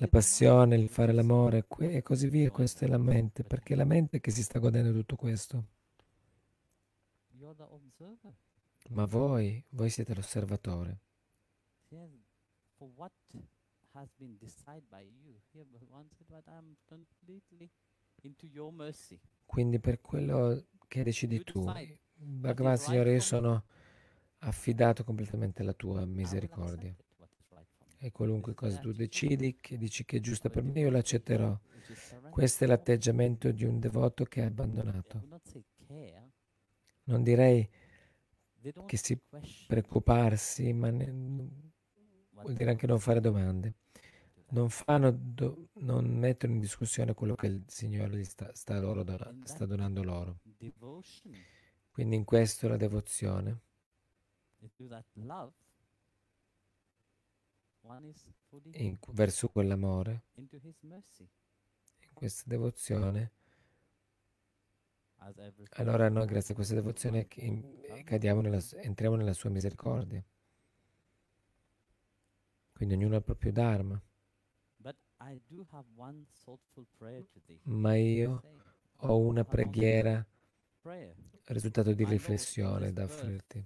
[0.04, 2.52] la passione, il fare l'amore e così via.
[2.52, 5.68] Questa è la mente, perché è la mente che si sta godendo tutto questo.
[8.90, 11.00] Ma voi, voi siete l'osservatore.
[19.46, 21.64] Quindi per quello che decidi tu,
[22.16, 23.64] Bhagavan, Signore, io sono
[24.40, 26.94] affidato completamente alla tua misericordia.
[28.04, 31.58] E qualunque cosa tu attitude decidi, che dici che è giusta per me, io l'accetterò.
[32.30, 35.26] Questo è l'atteggiamento di un devoto che è abbandonato.
[37.06, 37.70] Non direi
[38.86, 39.18] che si
[39.66, 41.12] preoccuparsi, ma ne-
[42.32, 43.76] vuol dire anche non fare domande.
[44.50, 49.04] non fanno, do- non mettono in discussione quello che il Signore sta, sta loro
[49.46, 50.42] sta donando loro.
[51.90, 53.62] Quindi in questo la devozione
[54.62, 57.73] into that love, one is fully
[58.84, 60.24] in- verso quell'amore,
[62.08, 63.32] in questa devozione,
[65.82, 67.28] allora noi grazie a questa devozione
[68.42, 70.24] nella, entriamo nella sua misericordia.
[72.74, 74.02] Quindi ognuno ha il proprio Dharma,
[77.66, 78.42] ma io
[78.98, 80.26] ho una preghiera,
[81.48, 83.66] risultato di riflessione da offrirti.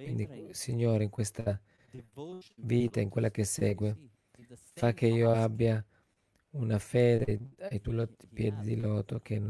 [0.00, 1.60] Quindi, Signore, in questa
[2.56, 3.96] vita, in quella che segue,
[4.74, 5.84] fa che io abbia
[6.50, 7.40] una fede
[7.70, 9.40] ai tuoi piedi di loto che,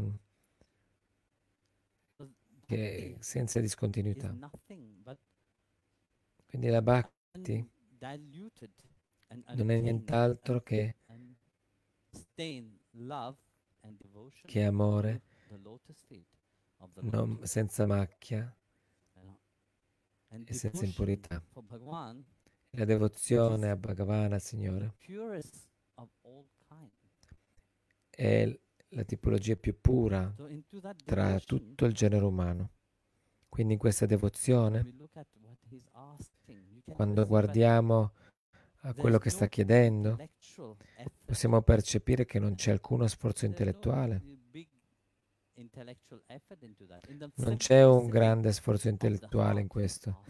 [2.67, 4.37] che senza is discontinuità.
[6.47, 7.69] Quindi la bhakti
[9.57, 10.97] non è nient'altro che,
[14.47, 15.23] che amore
[17.03, 18.53] non- senza macchia
[20.45, 21.43] e senza impurità.
[22.71, 24.95] La devozione a Signore,
[25.95, 26.91] of all kind.
[28.11, 28.59] è
[28.89, 30.35] la tipologia più pura
[31.05, 32.71] tra tutto il genere umano.
[33.49, 34.85] Quindi in questa devozione,
[36.85, 38.13] quando guardiamo
[38.87, 40.19] a quello che sta chiedendo,
[41.25, 44.83] possiamo percepire che non c'è alcuno sforzo intellettuale, big intellectual effort into that.
[45.15, 45.44] In the
[47.37, 50.25] non c'è un grande sforzo intellettuale in questo,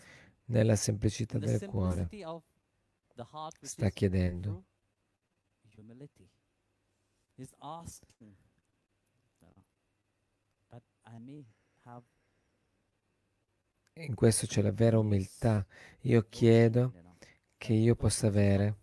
[0.46, 2.08] nella semplicità del cuore.
[3.60, 4.64] Sta chiedendo.
[13.96, 15.64] In questo c'è la vera umiltà.
[16.00, 17.03] Io chiedo
[17.64, 18.76] che io possa avere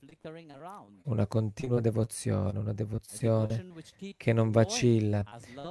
[1.04, 3.76] una continua devozione, una devozione
[4.18, 5.24] che non vacilla,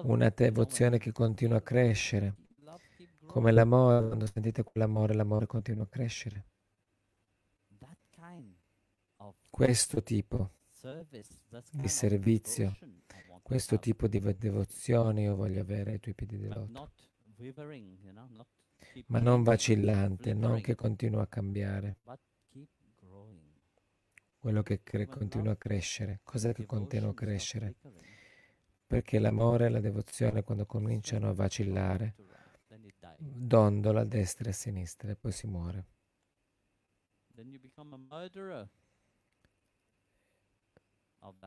[0.04, 2.36] una devozione che continua a crescere.
[3.26, 6.46] Come l'amore, quando sentite quell'amore, l'amore continua a crescere.
[9.50, 10.52] Questo tipo,
[11.72, 12.78] di servizio,
[13.42, 16.92] questo tipo di vo- devozione io voglio avere ai tuoi piedi di loto.
[19.06, 21.98] Ma non vacillante, non che continua a cambiare.
[24.40, 26.20] Quello che cre- continua a crescere.
[26.24, 27.74] Cos'è che continua a crescere?
[28.86, 32.14] Perché l'amore e la devozione, quando cominciano a vacillare,
[33.18, 35.86] dondola a destra e a sinistra e poi si muore.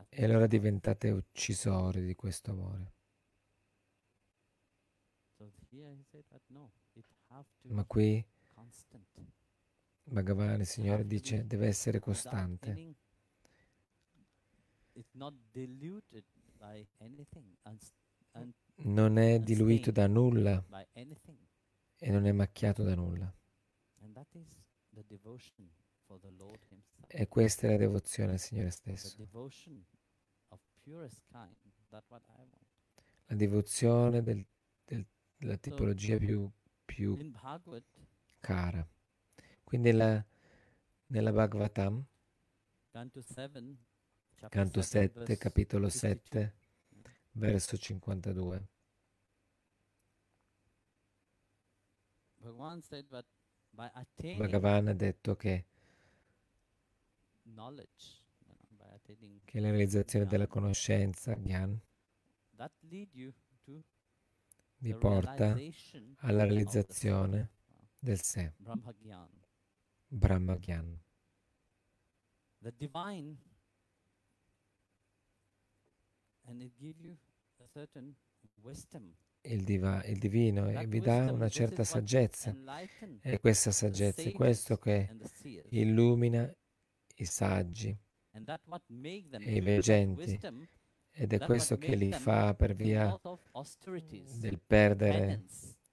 [0.10, 2.94] E allora diventate uccisori di questo amore.
[7.74, 8.26] Ma qui.
[10.06, 12.70] Bhagavan, il Signore, dice, deve essere costante.
[18.86, 20.64] Non è diluito da nulla
[22.00, 23.34] e non è macchiato da nulla.
[27.08, 29.08] E questa è la devozione al Signore stesso.
[33.28, 34.46] La devozione del-
[34.86, 35.06] del-
[35.38, 36.52] della tipologia più,
[36.86, 37.16] più
[38.40, 38.88] cara.
[39.74, 40.24] Quindi la-
[41.08, 42.06] nella Bhagavatam,
[42.92, 43.60] Canto 7,
[44.36, 46.00] chapter canto 7, 7, verse capitolo 52.
[46.00, 46.54] 7,
[47.32, 48.68] verso 52.
[54.38, 55.66] Bhagavan ha detto che,
[59.44, 61.82] che la realizzazione della conoscenza, Gyan,
[64.78, 65.56] vi porta
[66.18, 67.50] alla realizzazione
[68.00, 68.54] del sé,
[70.14, 71.00] Brahma Gyan.
[72.62, 73.38] The divine,
[76.48, 77.18] and it give you
[77.60, 78.16] a certain
[78.62, 79.16] wisdom.
[79.42, 82.56] Il, diva- il divino e That vi dà una certa saggezza.
[83.22, 85.10] E questa saggezza è questo che
[85.72, 86.50] illumina
[87.16, 87.98] i saggi
[88.32, 90.40] e i veggenti
[91.12, 93.20] ed è questo che li fa per via
[94.38, 95.44] del perdere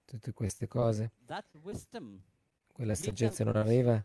[0.05, 1.11] tutte queste cose.
[2.81, 4.03] Quella them saggezza non arriva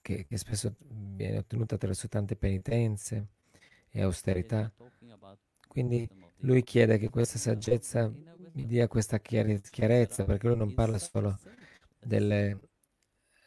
[0.00, 3.26] che, che spesso viene ottenuta attraverso tante penitenze
[3.88, 4.72] e austerità.
[5.66, 8.08] Quindi lui chiede che questa saggezza
[8.52, 11.36] mi dia questa chiare- chiarezza, perché lui non parla solo
[11.98, 12.60] delle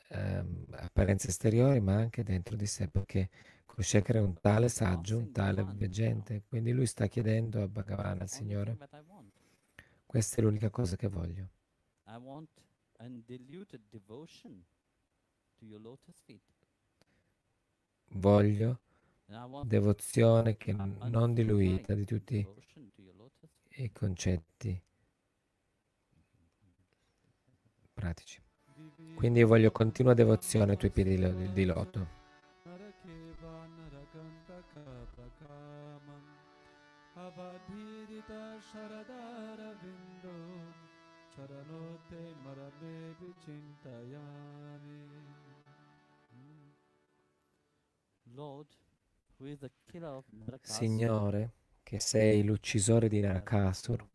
[0.09, 3.29] ehm, apparenze esteriori, ma anche dentro di sé, perché
[3.65, 6.43] Kushekara è un tale saggio, un tale veggente.
[6.49, 8.77] Quindi lui sta chiedendo a Bhagavan, al Signore,
[10.05, 11.47] questa è l'unica cosa che voglio.
[13.03, 14.63] Undiluted devotion
[15.59, 16.41] to your lotus feet.
[18.13, 18.79] Voglio
[19.65, 22.47] devozione che non diluita di tutti
[23.75, 24.81] i concetti
[27.93, 28.41] pratici.
[29.15, 32.21] Quindi io voglio continua devozione ai tuoi piedi di di loto.
[37.15, 40.52] Avadhirita sharadara vindo
[41.35, 45.03] Charanote marame vichintayami
[48.35, 48.67] Lord,
[49.37, 54.07] who is the killer of Narakasura, Signore, che sei l'uccisore di Narakasur.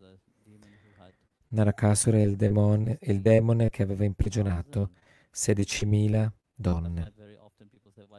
[1.48, 4.90] Narakasura è il demone, il demone che aveva imprigionato
[5.32, 7.12] 16.000 donne.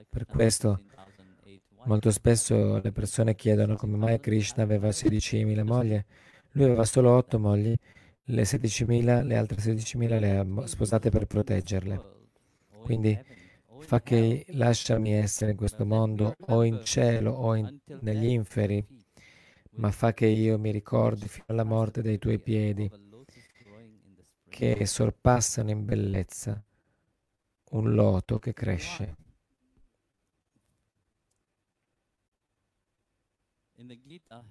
[0.09, 1.87] Per questo 16,008 wives?
[1.87, 6.03] molto spesso le persone chiedono come mai Krishna aveva 16.000 mogli.
[6.53, 7.73] Lui aveva solo 8 mogli,
[8.29, 12.17] le 16.000, le altre 16.000 le ha sposate per proteggerle.
[12.81, 13.19] Quindi
[13.79, 18.85] fa che lasciami essere in questo mondo o in cielo o in- negli inferi,
[19.71, 22.89] ma fa che io mi ricordi fino alla morte dei tuoi piedi
[24.47, 26.61] che sorpassano in bellezza
[27.71, 29.15] un loto che cresce.
[33.75, 34.43] In the Gita,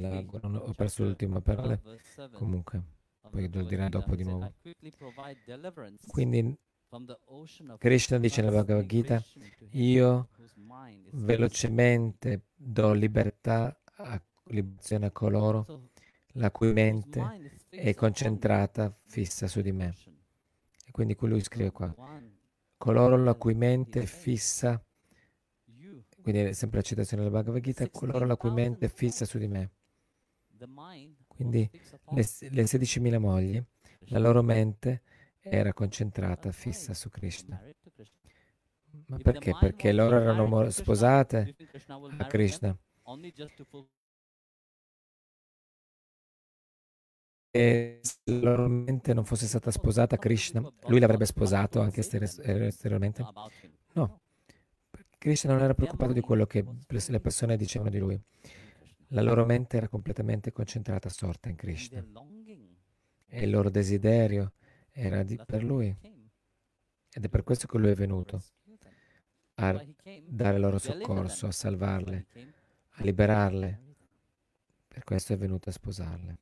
[0.00, 1.80] largo, non ho perso l'ultima parola,
[2.32, 2.82] comunque,
[3.30, 4.46] poi lo dirà dopo di nuovo.
[4.46, 6.56] "I quickly provide deliverance Quindi
[7.76, 9.22] Krishna dice nella Bhagavad Gita,
[9.72, 10.28] io
[11.12, 15.90] velocemente do libertà, a, liberazione a coloro
[16.32, 19.94] la cui mente è concentrata, fissa su di me.
[20.86, 21.94] E quindi qui lui scrive qua,
[22.78, 24.82] coloro la cui mente è fissa,
[26.28, 29.38] quindi è sempre la citazione della Bhagavad Gita, coloro la cui mente è fissa su
[29.38, 29.70] di me.
[31.26, 31.70] Quindi
[32.10, 33.64] le, le 16.000 mogli,
[34.08, 35.04] la loro mente
[35.40, 37.58] era concentrata, fissa su Krishna.
[39.06, 39.54] Ma perché?
[39.58, 41.54] Perché loro erano sposate
[42.18, 42.76] a Krishna.
[47.50, 52.00] E se la loro mente non fosse stata sposata a Krishna, lui l'avrebbe sposato anche
[52.00, 53.24] esteriormente?
[53.94, 54.20] No,
[55.18, 56.64] Krishna non era preoccupato di quello che
[57.08, 58.20] le persone dicevano di lui.
[59.08, 61.98] La loro mente era completamente concentrata, assorta in Krishna.
[63.26, 64.52] E il loro desiderio
[64.90, 65.94] era di- per lui.
[67.10, 68.42] Ed è per questo che lui è venuto,
[69.54, 69.72] a
[70.24, 72.26] dare loro soccorso, a salvarle,
[72.90, 73.80] a liberarle.
[74.86, 76.38] Per questo è venuto a sposarle.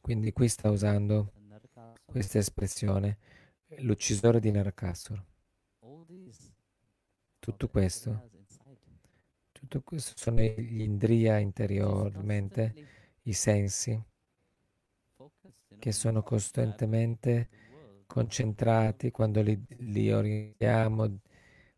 [0.00, 1.32] Quindi qui sta usando.
[2.04, 3.18] Questa espressione,
[3.78, 5.22] l'uccisore di Narakasur.
[7.38, 8.30] Tutto questo,
[9.52, 12.74] tutto questo sono gli indriya interiormente,
[13.22, 14.02] i sensi
[15.78, 17.48] che sono costantemente
[18.06, 21.20] concentrati quando li, li orientiamo,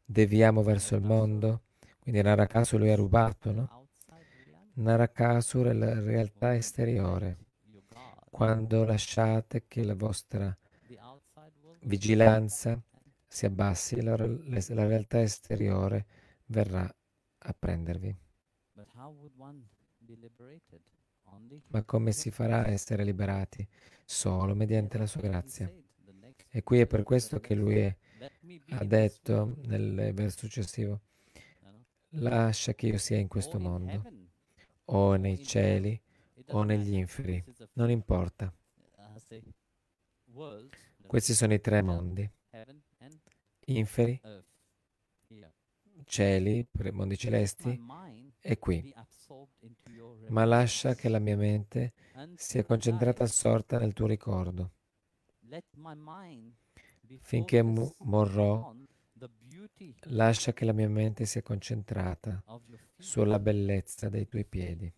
[0.05, 1.65] deviamo verso il mondo.
[1.99, 3.89] Quindi Narakasur lui ha rubato, no?
[4.75, 7.37] Narakasur è la realtà esteriore.
[8.33, 10.57] Quando lasciate che la vostra
[11.83, 12.83] vigilanza
[13.29, 16.07] si abbassi, la, la- la realtà esteriore
[16.47, 16.91] verrà
[17.45, 18.17] a prendervi.
[21.69, 23.67] Ma come si farà a essere liberati?
[24.05, 25.71] Solo mediante la sua grazia.
[26.49, 27.97] E qui è per questo che lui è-
[28.71, 31.01] ha detto nel verso successivo,
[32.17, 34.07] lascia che io sia in questo mondo,
[34.87, 36.01] o nei cieli,
[36.51, 37.45] o negli inferi.
[37.75, 38.53] Non importa.
[40.97, 42.31] know, Questi sono i tre mondi.
[43.67, 44.21] Inferi,
[46.05, 47.81] cieli, mondi celesti
[48.41, 48.95] e qui.
[50.29, 51.93] Ma lascia che la mia mente
[52.35, 54.73] sia concentrata assorta nel tuo ricordo.
[57.21, 58.75] Finché mu- morrò,
[60.09, 62.43] lascia che la mia mente sia concentrata
[62.99, 64.93] sulla bellezza dei tuoi piedi.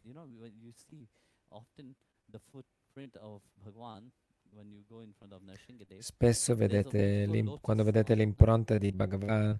[6.00, 7.26] Spesso vedete,
[7.60, 9.58] quando vedete on- l'impronta di Bhagavan,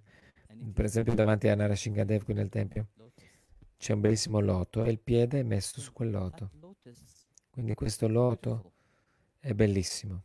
[0.73, 2.87] per esempio davanti a Narashingadev qui nel tempio,
[3.77, 6.49] c'è un bellissimo loto e il piede è messo su quel loto.
[7.49, 8.73] Quindi questo loto
[9.39, 10.23] è bellissimo.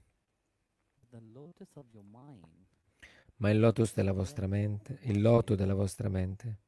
[3.36, 6.59] Ma il lotus della vostra mente, il loto della vostra mente,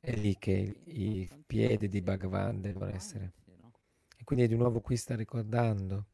[0.00, 3.32] è lì che i piedi di Bhagavan devono essere.
[4.30, 6.06] Quindi di nuovo qui sta ricordando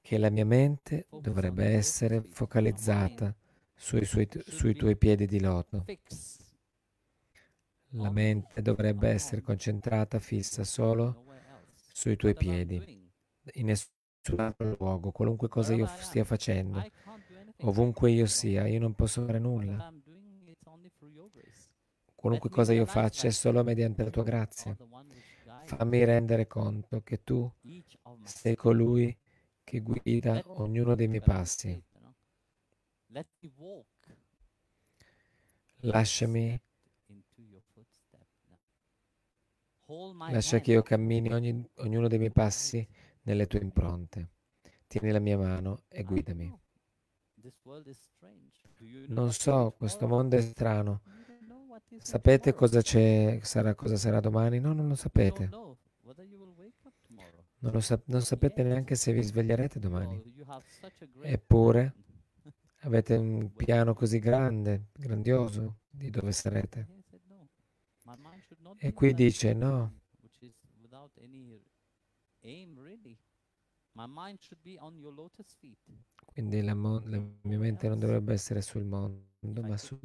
[0.00, 3.36] che la mia mente dovrebbe essere focalizzata
[3.74, 5.84] sui, suoi- sui tuoi piedi di loto.
[7.90, 11.26] La mente dovrebbe essere concentrata, fissa solo
[11.92, 13.12] sui tuoi piedi,
[13.52, 16.82] in nessun altro luogo, qualunque cosa io stia facendo,
[17.64, 19.92] ovunque io sia, io non posso fare nulla.
[22.14, 24.76] Qualunque cosa io faccia è solo mediante la tua grazia.
[24.78, 27.50] the one which guides Fammi rendere conto che tu
[28.22, 29.16] sei colui
[29.64, 31.82] che guida ognuno dei miei passi.
[35.82, 36.58] Lasciami,
[40.26, 42.86] lascia che io cammini ogni- ognuno dei miei passi
[43.22, 44.30] nelle tue impronte.
[44.88, 46.52] Tieni la mia mano e guidami.
[49.08, 51.02] Non so, questo mondo è strano.
[51.98, 54.58] Sapete cosa c'è, sarà, cosa sarà domani?
[54.60, 55.48] No, non lo sapete.
[57.58, 60.20] Non, lo sap- non sapete neanche se vi sveglierete domani.
[60.20, 61.94] great Eppure
[62.82, 66.86] avete un piano così grande, grandioso, di dove sarete.
[66.88, 67.48] Here he said, "No,
[68.04, 69.92] my mind should not E qui dice, no,
[76.24, 79.98] quindi la, mo- la mia mente non dovrebbe essere sul mondo, ma su-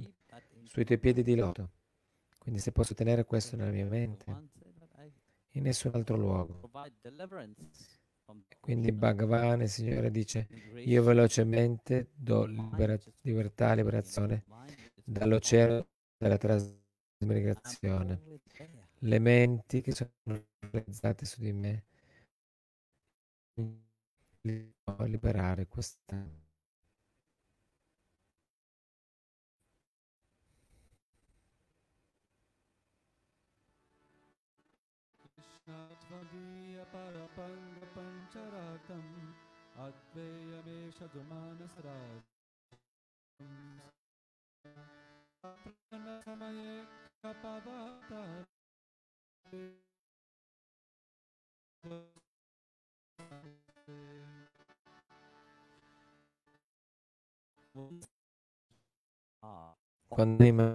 [0.68, 1.72] sui tuoi piedi di loto.
[2.38, 4.26] Quindi se posso tenere questo nella mia mente,
[5.52, 6.69] in nessun altro luogo.
[8.60, 14.45] Quindi Bhagavan, il Signore dice, io velocemente do libera- libertà, liberazione
[15.03, 15.88] dall'oceano
[16.18, 18.22] della trasmigrazione.
[18.99, 21.85] Le menti che sono realizzate su di me,
[24.41, 24.73] li
[25.06, 26.47] liberare questa.
[36.18, 39.10] मदीय त्वमदीयपरपङ्गपञ्चराकम्
[39.85, 42.35] अद्वेयमेष तु मानसराजसमये
[60.11, 60.69] कंदी में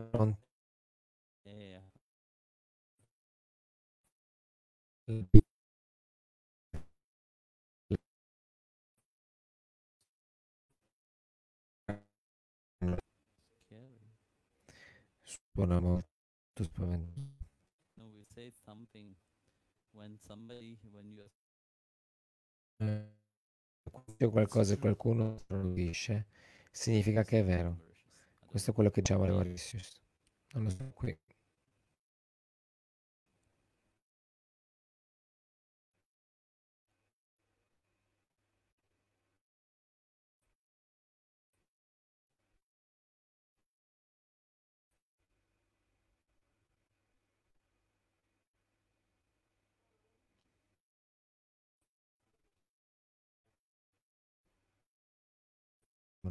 [15.53, 17.21] suona molto spaventoso.
[17.95, 19.15] No, we say something
[19.93, 21.29] when somebody, when you
[22.79, 23.13] Eh,
[24.17, 26.27] c'è qualcosa e qualcuno lo dice,
[26.71, 27.79] significa che è vero.
[28.47, 30.01] Questo è quello che diciamo alle Mauritius.
[30.55, 31.17] Non lo so qui.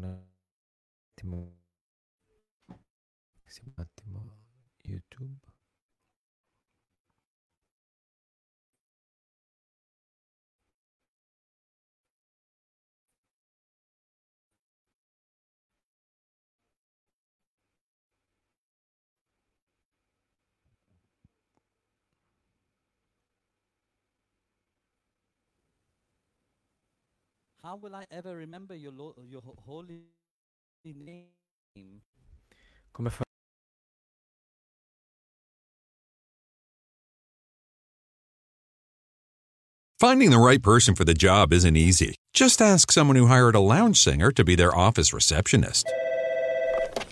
[0.02, 0.18] Un
[1.16, 1.54] attimo.
[2.70, 4.34] Un attimo.
[4.84, 5.51] YouTube.
[27.64, 30.02] How will I ever remember your lo- your ho- holy
[30.84, 32.02] name?
[32.92, 33.24] Come fa?
[40.00, 42.16] Finding the right person for the job isn't easy.
[42.34, 45.86] Just ask someone who hired a lounge singer to be their office receptionist.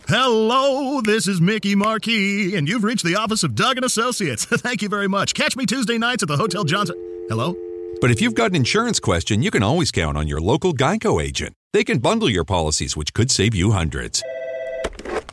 [0.08, 4.46] Hello, this is Mickey Marquis, and you've reached the office of Doug and Associates.
[4.66, 5.36] Thank you very much.
[5.36, 6.96] Catch me Tuesday nights at the Hotel Johnson.
[7.30, 7.56] Hello?
[8.02, 11.22] But if you've got an insurance question, you can always count on your local Geico
[11.22, 11.54] agent.
[11.74, 14.24] They can bundle your policies, which could save you hundreds.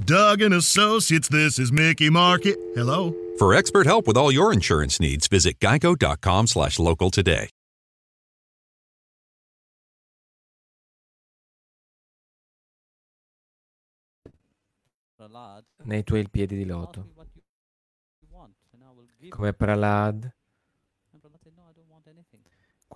[0.04, 2.58] Doug and Associates, this is Mickey Market.
[2.74, 3.14] Hello?
[3.38, 7.50] For expert help with all your insurance needs, visit geico.com slash local today.
[15.84, 17.06] Nei tuoi piedi di loto.
[19.38, 20.35] me what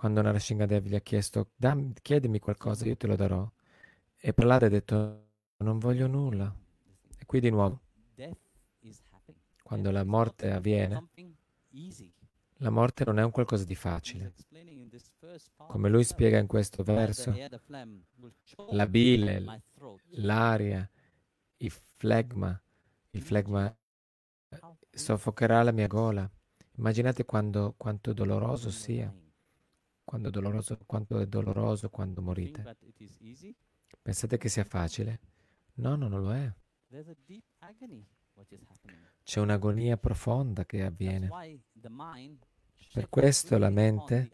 [0.01, 3.47] quando Narasimhadev gli ha chiesto, "Dammi- chiedimi qualcosa, io te lo darò.
[4.17, 6.51] E Prahlad ha detto, non voglio nulla.
[7.19, 7.81] E qui di nuovo,
[9.61, 11.07] quando la morte avviene,
[12.53, 14.33] la morte non è un qualcosa di facile.
[15.67, 17.35] Come lui spiega in questo verso,
[18.71, 19.63] la bile,
[20.13, 20.89] l'aria,
[21.57, 22.59] il flegma,
[23.11, 23.77] il flegma
[24.89, 26.27] soffocherà la mia gola.
[26.77, 29.13] Immaginate quando, quanto doloroso sia,
[30.03, 32.77] quando, doloroso, quanto è doloroso quando morite.
[34.01, 35.19] Pensate che sia facile?
[35.75, 36.53] No, no, non lo è.
[39.23, 41.29] C'è un'agonia profonda che avviene.
[42.93, 44.31] Per questo la mente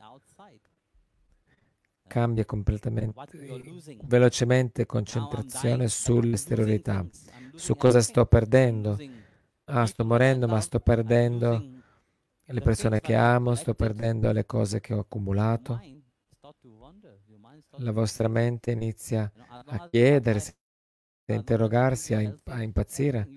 [2.08, 3.14] cambia completamente,
[4.04, 7.06] velocemente concentrazione sull'esteriorità,
[7.54, 8.98] su cosa sto perdendo.
[9.66, 11.77] Ah, sto morendo, ma sto perdendo
[12.54, 15.80] le persone che amo, sto perdendo le cose che ho accumulato.
[17.80, 19.32] La vostra mente inizia
[19.66, 20.54] a chiedersi,
[21.26, 23.28] a interrogarsi, a, impazzire,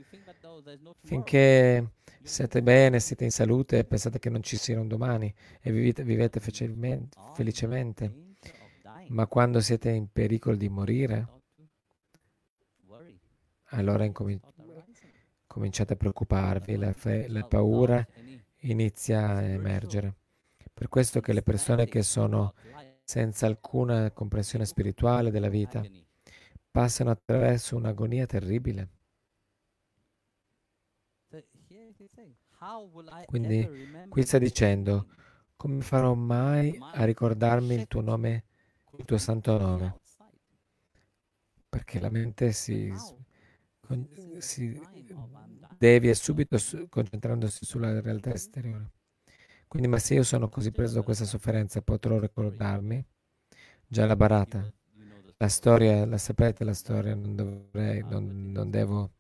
[1.02, 1.92] finché
[2.22, 6.04] siete bene, siete in salute e pensate che non ci sia un domani e vivete,
[6.04, 8.34] vivete felicemente.
[9.08, 11.26] Ma quando siete in pericolo di morire,
[13.72, 14.40] allora incomin-
[15.46, 18.06] cominciate a preoccuparvi, la, fe- la paura
[18.60, 20.14] inizia a emergere.
[20.72, 22.54] Per questo che le persone che sono
[23.02, 25.82] senza alcuna comprensione spirituale della vita
[26.70, 28.88] passano attraverso un'agonia terribile.
[33.26, 33.68] Quindi
[34.08, 35.08] qui sta dicendo,
[35.56, 38.44] come farò mai a ricordarmi il tuo nome,
[38.96, 40.00] il tuo santo nome?
[41.68, 42.92] Perché la mente si,
[44.38, 44.80] si
[45.80, 48.90] devia subito su- concentrandosi sulla realtà esteriore.
[49.66, 53.02] Quindi, ma se io sono così preso da questa sofferenza, potrò ricordarmi?
[53.86, 54.70] Già la barata,
[55.38, 59.12] la storia, la sapete la storia, non dovrei, non, non devo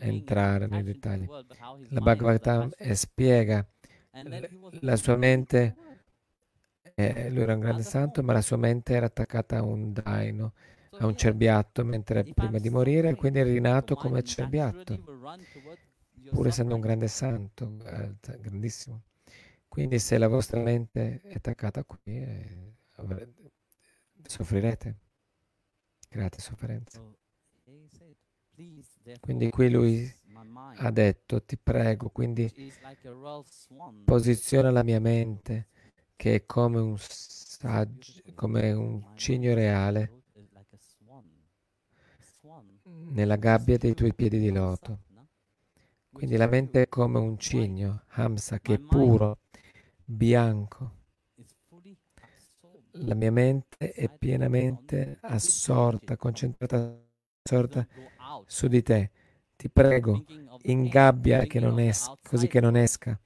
[0.00, 1.26] entrare nei dettagli.
[1.90, 2.00] La
[2.38, 3.66] to eh, spiega
[4.80, 5.76] la sua mente,
[6.96, 10.52] eh, lui era un grande santo, ma la sua mente era attaccata a un daino,
[10.98, 14.98] a un cerbiatto, mentre prima I'm di morire, quindi è rinato come cerbiatto,
[16.30, 19.02] pur essendo un grande santo, eh, grandissimo.
[19.68, 22.72] Quindi se la vostra mente è attaccata qui, eh,
[24.22, 24.96] soffrirete.
[26.08, 26.98] Create sofferenza.
[26.98, 27.16] So
[27.64, 28.14] he said,
[28.54, 30.12] "Please, therefore, Quindi qui lui
[30.76, 32.52] ha detto, ti prego, quindi
[34.04, 35.66] posiziona la mia mente
[36.16, 41.24] che è come un saggio, come un cigno reale is like a swan.
[41.94, 44.98] A swan nella gabbia dei tuoi piedi di loto.
[46.10, 49.38] Quindi la mente è come un cigno, Hamsa, che è puro,
[50.04, 50.92] bianco.
[52.98, 56.96] La mia mente è pienamente assorta, concentrata
[57.44, 57.86] assorta
[58.46, 59.10] su di te.
[59.56, 60.24] Ti prego,
[60.62, 63.18] ingabbia che non es- così che non esca,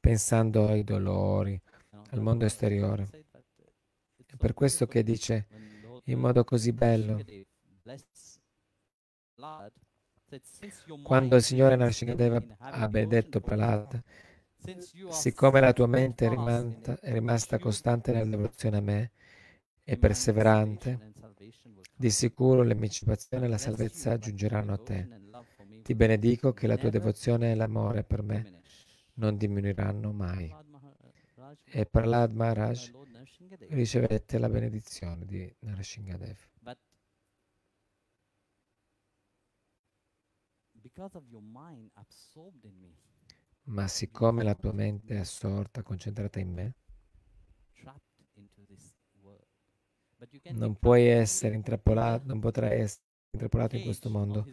[0.00, 1.60] pensando ai dolori,
[2.10, 3.08] al mondo esteriore.
[4.26, 5.46] È per questo che dice
[6.04, 7.24] in modo così bello,
[11.02, 14.02] quando il Signore Narsingadeva ha benedetto Prahlada,
[15.10, 19.10] siccome la tua mente è rimasta, è rimasta costante nella devozione a me
[19.84, 21.12] e perseverante,
[21.94, 25.20] di sicuro l'emancipazione e la salvezza giungeranno a te.
[25.82, 28.60] Ti benedico che la tua devozione e l'amore per me
[29.14, 30.54] non diminuiranno mai.
[31.64, 32.90] E Prahlad Maharaj
[33.70, 36.38] ricevette la benedizione di Narashingadev.
[36.60, 38.20] But because of your mind absorbed
[40.44, 40.70] in me,
[43.64, 46.74] Ma siccome la tua mente è assorta, concentrata in me,
[50.52, 54.46] non puoi essere intrappolato, non potrai essere intrappolato in questo mondo,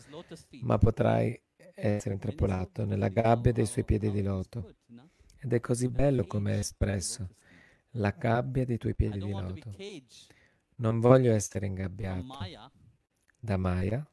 [0.61, 1.39] ma potrai
[1.73, 4.75] essere intrappolato nella gabbia dei suoi piedi di loto.
[5.41, 7.29] Ed è così bello come è espresso,
[7.91, 9.73] la gabbia dei tuoi piedi di loto.
[10.75, 12.71] Non voglio essere ingabbiato Maya,
[13.39, 14.11] da Maya,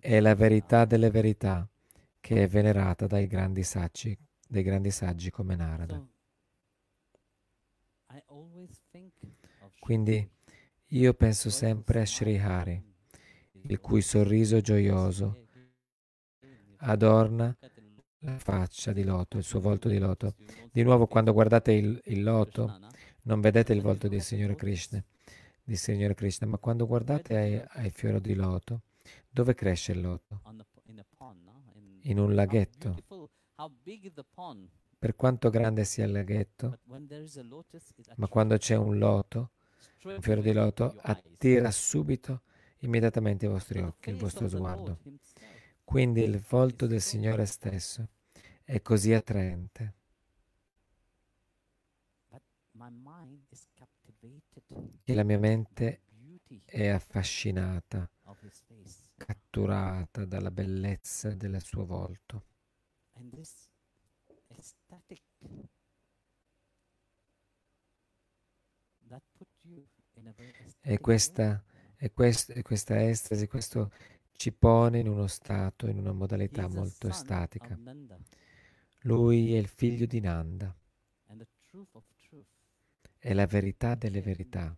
[0.00, 1.66] è la verità delle verità
[2.21, 4.17] che è venerata dai grandi saggi,
[4.47, 6.01] dai grandi saggi come Narada.
[9.79, 10.29] Quindi
[10.87, 12.81] io penso sempre a Sri Hari,
[13.63, 15.47] il cui sorriso gioioso
[16.77, 17.57] adorna
[18.19, 20.35] la faccia di loto, il suo volto di loto.
[20.71, 22.79] Di nuovo, quando guardate il, il loto,
[23.23, 25.03] non vedete il volto del Signore Krishna,
[25.63, 28.81] di Signore Krishna, ma quando guardate ai, ai fiori di loto,
[29.29, 30.41] dove cresce il loto?
[32.03, 32.97] In un laghetto.
[34.97, 36.79] Per quanto grande sia il laghetto,
[38.15, 39.51] ma quando c'è un loto,
[40.03, 42.43] un fiore di loto, attira subito,
[42.79, 44.99] immediatamente i vostri occhi, il vostro sguardo.
[45.83, 48.07] Quindi il volto del Signore stesso
[48.63, 49.93] è così attraente.
[55.03, 56.01] Che la mia mente
[56.65, 58.09] è affascinata,
[59.51, 62.45] catturata dalla bellezza del suo volto.
[70.79, 71.61] E questa,
[71.97, 73.91] e quest- e questa estasi, questo
[74.31, 77.77] ci pone in uno stato, in una modalità molto estatica.
[79.01, 80.73] Lui è il figlio di Nanda,
[83.17, 84.75] è la verità delle verità.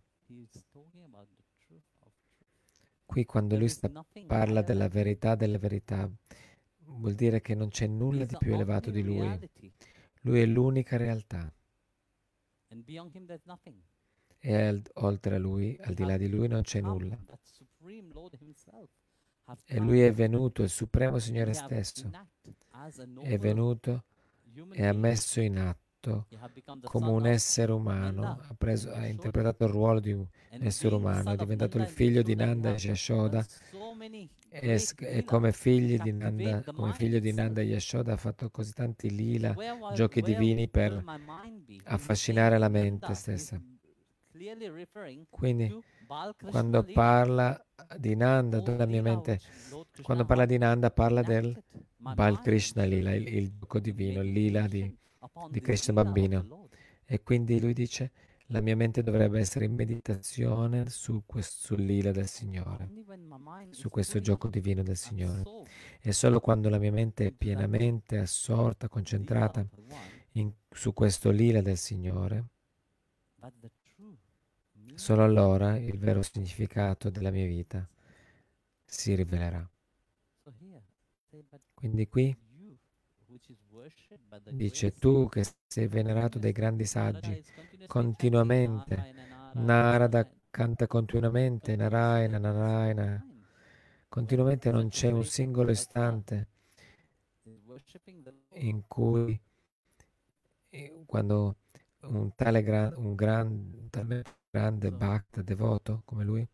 [3.14, 3.88] Qui quando lui sta,
[4.26, 6.10] parla della verità delle verità,
[6.78, 9.38] vuol dire che non c'è nulla di più elevato di lui.
[10.22, 11.48] Lui è l'unica realtà.
[14.40, 17.16] E al- oltre a lui, al di là di lui, non c'è nulla.
[19.64, 22.10] E lui è venuto, il Supremo Signore stesso,
[23.22, 24.04] è venuto
[24.72, 25.83] e ha messo in atto
[26.84, 30.26] come un essere umano, ha, preso- ha interpretato il ruolo di un
[30.60, 33.44] essere umano, è diventato il figlio di Nanda e Yashoda.
[34.50, 38.72] E, e come, figli di Nanda, come figlio di Nanda e Yashoda ha fatto così
[38.72, 39.54] tanti lila,
[39.94, 41.02] giochi divini per
[41.84, 43.60] affascinare la mente stessa.
[45.30, 45.76] Quindi
[46.50, 47.64] quando parla
[47.96, 49.40] di Nanda, la mia mente,
[50.02, 51.60] quando parla di Nanda parla del
[51.96, 54.94] Bal Krishna Lila, il, il gioco divino, il lila di,
[55.50, 56.68] di Krishna bambino.
[57.04, 58.12] E quindi lui dice,
[58.48, 62.90] la mia mente dovrebbe essere in meditazione su quest- sul lila del Signore,
[63.70, 65.42] su questo gioco divino del Signore.
[66.00, 69.66] E solo quando la mia mente è pienamente assorta, concentrata
[70.32, 72.48] in- su questo lila del Signore,
[74.94, 77.86] Solo allora il vero significato della mia vita
[78.84, 79.68] si rivelerà.
[81.74, 82.34] Quindi qui
[84.50, 87.42] dice tu che sei venerato dai grandi saggi,
[87.86, 89.14] continuamente,
[89.54, 93.26] Narada canta continuamente, Narayana, Narayana,
[94.08, 96.48] continuamente non c'è un singolo istante
[98.54, 99.38] in cui
[100.70, 101.56] eh, quando
[102.02, 106.46] un tale gran, un gran, talmente grande bhakta devoto come lui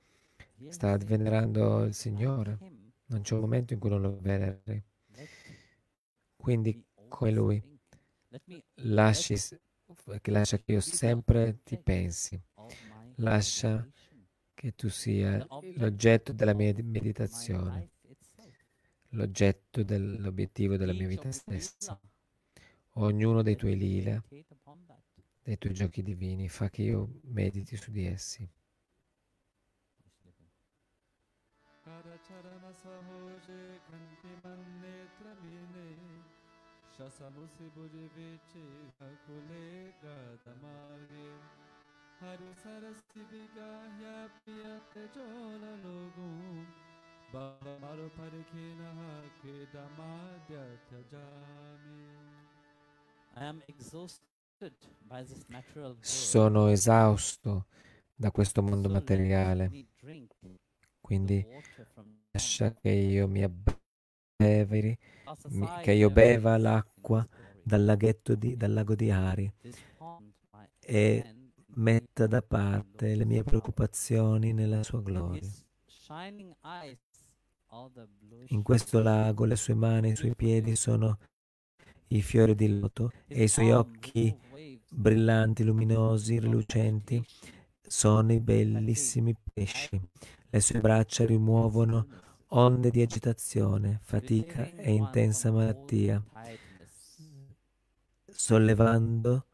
[0.68, 2.58] sta venerando il Signore.
[3.06, 4.82] Non c'è un momento in cui non lo veneri.
[6.36, 7.62] Quindi, come lui,
[8.76, 9.36] lasci,
[10.22, 12.40] lascia che io sempre ti pensi.
[13.16, 13.86] Lascia
[14.54, 17.90] che tu sia l'oggetto della mia meditazione,
[19.10, 22.00] l'oggetto dell'obiettivo della mia vita stessa.
[22.94, 24.24] Ognuno dei tuoi lila
[25.42, 28.48] dei tuoi giochi divini, fa che io mediti su di essi.
[31.82, 35.09] Karacharana sahoje kanti mine
[37.00, 38.64] Shasamusi buje viche
[38.98, 39.64] kakule
[40.02, 41.28] gadamarge
[42.20, 46.66] Haru sarasi vigahya piyate jola logum
[47.32, 52.04] Baba maro parikina hake damadya tajami
[53.34, 54.76] I am exhausted
[55.08, 56.04] by this natural world.
[56.04, 57.64] Sono esausto
[58.14, 59.70] da questo mondo materiale,
[61.00, 61.46] quindi
[62.32, 63.69] lascia che io mi abbeveri,
[64.40, 64.98] Society
[65.82, 67.26] che io beva l'acqua
[67.62, 69.52] dal laghetto di, dal lago di Ari
[70.80, 71.34] e
[71.74, 75.48] metta da parte le mie preoccupazioni nella sua gloria.
[78.48, 81.18] In questo lago le sue mani e i suoi piedi sono
[82.08, 84.36] i fiori di loto e i suoi occhi
[84.90, 87.24] brillanti, luminosi, rilucenti
[87.80, 90.00] sono i bellissimi pesci.
[90.48, 92.06] Le sue braccia rimuovono
[92.50, 96.22] onde di agitazione, fatica e intensa malattia,
[98.30, 99.46] sollevando,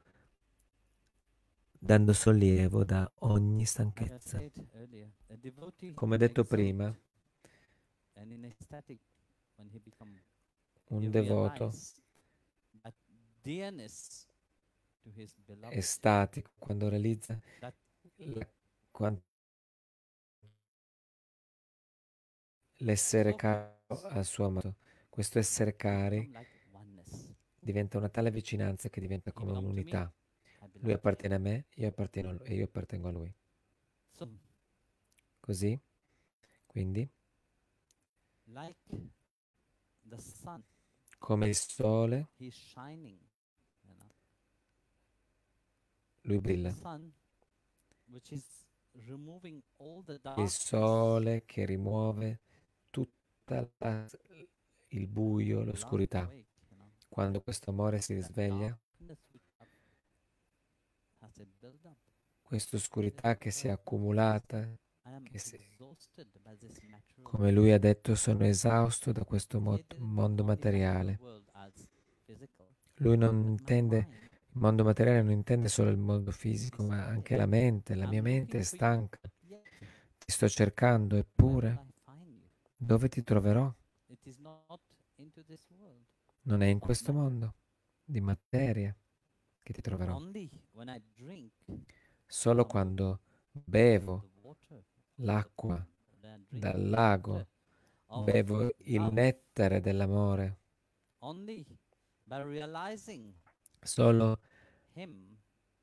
[1.79, 4.43] dando sollievo da ogni stanchezza.
[5.95, 6.95] Come detto prima,
[10.91, 12.01] un devoto realize
[12.83, 12.95] that
[13.43, 14.27] dearness
[15.03, 17.73] to his beloved è statico quando realizza la-
[22.79, 24.77] l'essere caro al suo amato.
[25.09, 26.31] Questo essere cari
[27.59, 30.13] diventa una tale vicinanza che diventa come un'unità.
[30.81, 33.35] Lui appartiene a me, io appartengo e io appartengo a lui.
[35.41, 35.79] Così,
[36.67, 37.09] quindi,
[41.19, 42.29] come il sole,
[46.23, 46.75] lui brilla.
[50.37, 52.41] Il sole che rimuove
[53.47, 54.07] la-
[54.89, 56.31] il buio, l'oscurità.
[57.09, 58.77] Quando questo amore si risveglia,
[62.43, 64.67] questa oscurità che si è accumulata,
[65.23, 65.59] che si-
[67.23, 71.21] come lui ha detto, sono esausto da questo mo- mondo materiale.
[72.97, 77.47] Lui non intende, il mondo materiale non intende solo il mondo fisico, ma anche la
[77.47, 77.95] mente.
[77.95, 79.19] La mia mente è stanca.
[80.19, 82.51] Ti sto cercando, eppure, will I find you?
[82.77, 83.73] Dove ti troverò?
[86.43, 87.55] Non è in questo mondo
[88.05, 88.97] di materia
[89.63, 90.21] che ti troverò.
[92.27, 93.21] Solo quando
[93.51, 94.31] bevo
[95.17, 95.85] l'acqua
[96.49, 97.47] dal lago,
[98.25, 100.59] bevo il nettare dell'amore.
[103.81, 104.41] Solo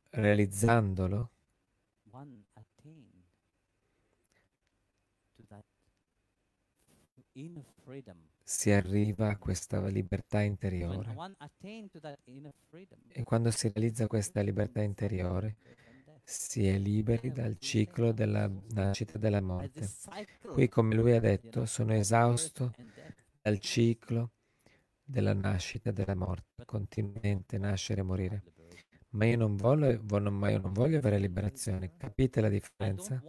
[0.09, 1.31] realizzandolo
[2.13, 3.25] one attain
[5.35, 5.65] to that
[6.87, 7.22] inner freedom.
[8.43, 11.15] Si arriva a questa libertà interiore.
[13.07, 15.57] E quando si realizza questa libertà interiore,
[16.23, 19.89] si è liberi dal ciclo della nascita e della morte.
[20.41, 22.73] Qui, come lui ha detto, sono esausto
[23.41, 24.31] dal ciclo
[25.03, 28.43] della nascita e della morte, continuamente nascere e morire.
[29.09, 30.01] Ma io non voglio,
[30.31, 31.95] ma io non voglio avere liberazione.
[31.97, 33.21] Capite la differenza?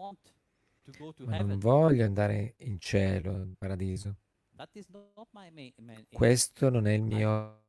[1.24, 4.16] Ma non voglio andare in cielo, in paradiso.
[6.10, 7.63] Questo non è il mio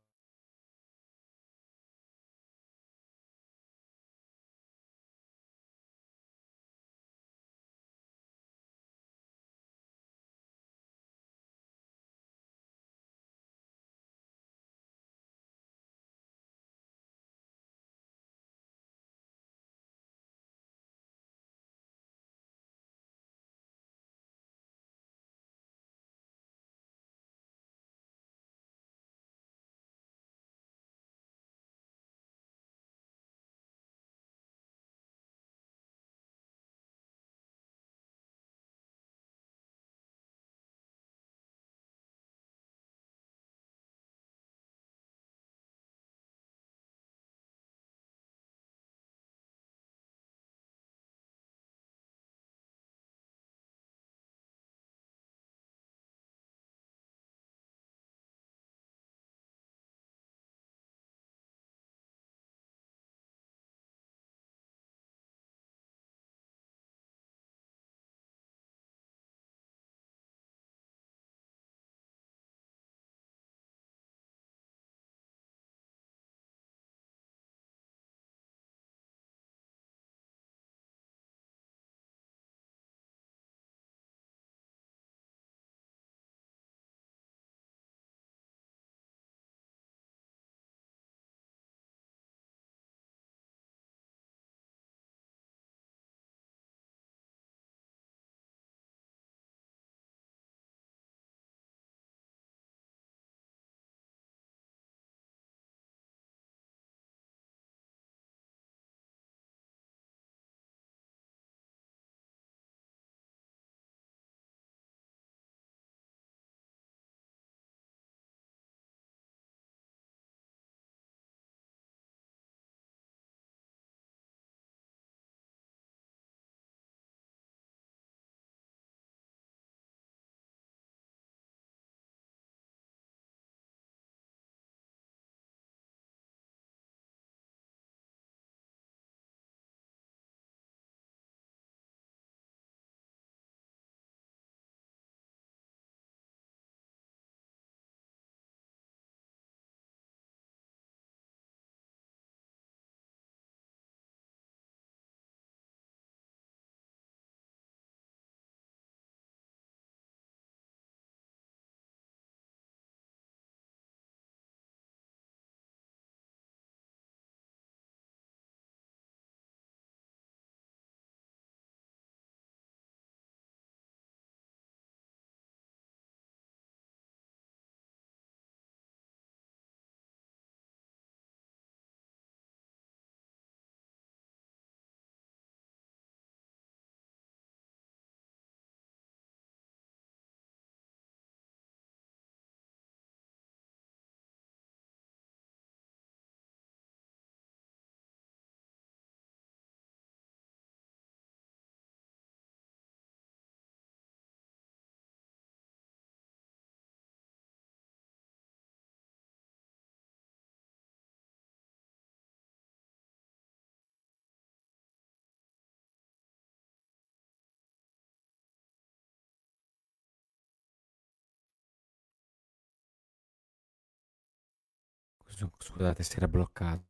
[225.36, 226.84] Scusate, si era bloccato.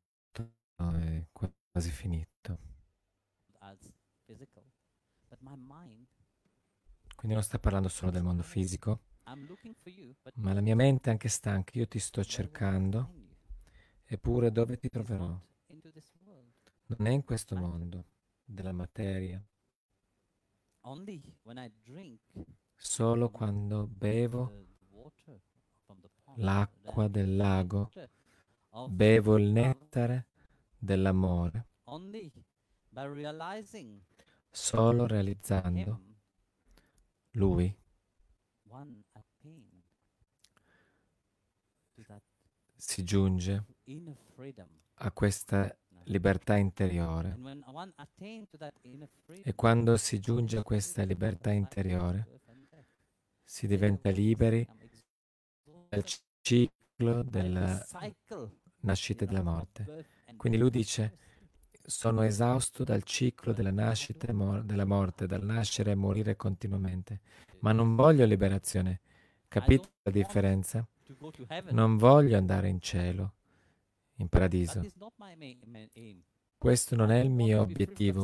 [0.78, 2.60] No, è quasi finito.
[7.16, 9.02] Quindi non sta parlando solo del mondo fisico,
[10.36, 11.72] ma la mia mente è anche stanca.
[11.80, 13.14] Io ti sto cercando,
[14.04, 15.40] eppure dove ti troverò?
[16.88, 18.06] Non è in questo mondo
[18.44, 19.44] della materia.
[22.76, 24.68] Solo quando bevo
[26.36, 27.90] l'acqua del lago,
[28.90, 30.28] bevo il nettare
[30.78, 31.68] dell'amore,
[34.52, 36.02] solo realizzando
[37.32, 37.76] Lui.
[42.76, 43.66] si giunge
[44.96, 47.38] a questa libertà interiore.
[49.44, 52.42] E quando si giunge a questa libertà interiore,
[53.44, 54.68] si diventa liberi
[55.90, 56.04] dal
[56.42, 57.84] ciclo della
[58.86, 60.06] nascita e della morte.
[60.38, 61.18] Quindi lui dice,
[61.86, 67.20] sono esausto dal ciclo della nascita e mor- della morte, dal nascere e morire continuamente,
[67.60, 69.02] ma non voglio liberazione.
[69.48, 70.88] Capite la differenza?
[71.72, 73.34] Non voglio andare in cielo,
[74.16, 74.84] in paradiso.
[76.58, 78.24] Questo non è il mio obiettivo.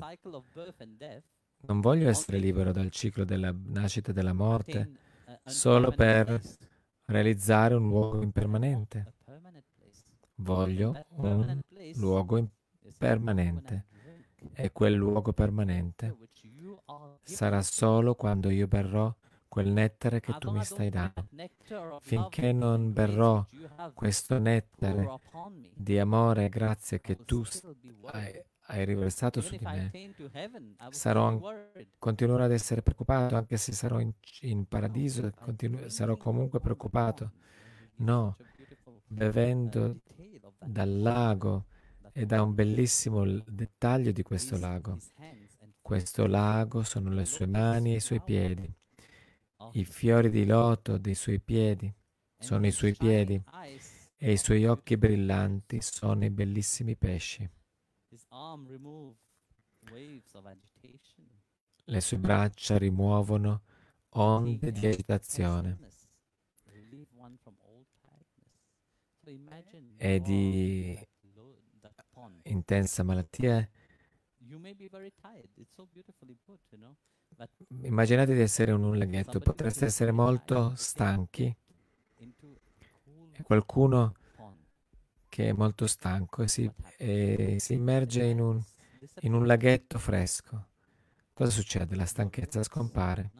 [1.63, 4.91] Non voglio essere libero dal ciclo della nascita e della morte
[5.45, 6.41] solo per
[7.05, 9.13] realizzare un luogo impermanente.
[10.41, 11.61] Voglio un
[11.95, 13.85] luogo impermanente
[14.53, 16.15] e quel luogo permanente.
[17.23, 19.13] Sarà solo quando io berrò
[19.47, 21.27] quel nettare che tu mi stai dando.
[21.99, 23.45] Finché non berrò
[23.93, 25.19] questo nettare
[25.73, 27.43] di amore e grazia che tu
[28.05, 29.95] hai, hai riversato su di me,
[30.89, 31.39] sarò
[31.97, 34.11] continuerò ad essere preoccupato, anche se sarò in,
[34.41, 37.31] in paradiso, continu- sarò comunque preoccupato.
[37.97, 38.37] No,
[39.11, 39.99] bevendo
[40.65, 41.65] dal lago
[42.13, 44.97] e da un bellissimo dettaglio di questo lago.
[45.81, 48.73] Questo lago sono le sue mani e i suoi piedi.
[49.73, 51.93] I fiori di loto dei suoi piedi
[52.37, 53.41] sono i suoi piedi
[54.15, 57.47] e i suoi occhi brillanti sono i bellissimi pesci.
[61.85, 63.61] Le sue braccia rimuovono
[64.09, 65.77] onde di agitazione
[69.97, 71.07] e di
[72.43, 73.67] intensa malattia.
[77.83, 81.55] Immaginate di essere un laghetto, potreste essere molto stanchi
[83.31, 84.13] e qualcuno
[85.29, 88.61] che è molto stanco e si, e si immerge in un,
[89.21, 90.67] in un laghetto fresco.
[91.33, 91.95] Cosa succede?
[91.95, 93.31] La stanchezza scompare.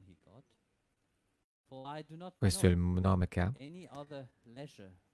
[2.38, 3.52] Questo è il nome che ha.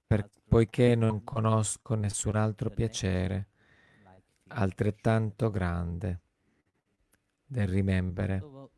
[0.08, 3.48] Per- poiché non conosco nessun altro piacere
[4.48, 6.22] altrettanto grande
[7.46, 8.70] del rimembere So, well,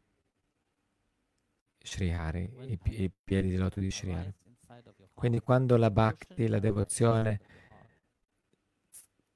[1.79, 4.27] Sri Hari, when i, i piedi di loto di Sri Hari.
[4.27, 7.39] arise inside of your Quindi quando la bhakti, la devozione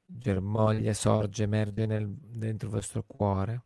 [0.05, 3.63] germoglia, sorge, emerge nel- dentro il vostro cuore,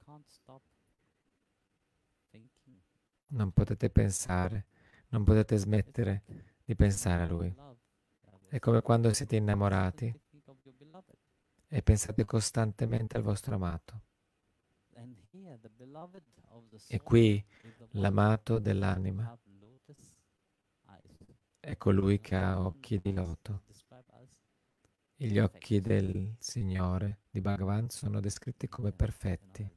[3.30, 4.68] non potete pensare,
[5.07, 6.22] non potete smettere
[6.64, 7.56] di pensare a Lui.
[8.49, 10.14] È come quando siete innamorati
[11.69, 14.02] e pensate costantemente al vostro amato.
[16.88, 17.43] E qui
[17.93, 19.35] l'amato dell'anima.
[21.61, 23.61] È colui che ha occhi di loto.
[23.69, 23.85] Us
[25.15, 29.69] Gli occhi del Signore di Bhagavan sono descritti come perfetti.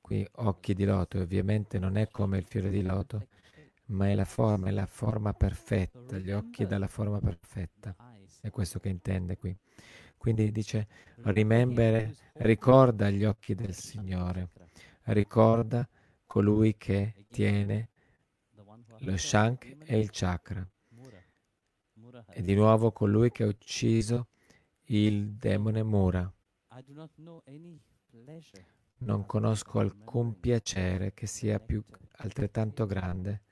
[0.00, 3.26] Qui occhi di loto, e ovviamente non è come il fiore di loto,
[3.86, 7.96] ma è la forma, è la forma perfetta, gli occhi dalla forma perfetta.
[8.40, 9.56] È questo che intende qui.
[10.16, 10.86] Quindi dice,
[11.16, 14.50] remember, ricorda gli occhi del Signore,
[15.06, 15.88] ricorda
[16.34, 17.90] colui che tiene
[18.98, 20.68] lo Shank e il chakra.
[22.26, 24.30] E di nuovo colui che ha ucciso
[24.86, 26.28] il demone Mura.
[28.96, 31.84] Non conosco alcun piacere che sia più
[32.16, 33.42] altrettanto grande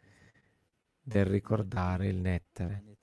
[1.01, 2.97] del ricordare il nettare.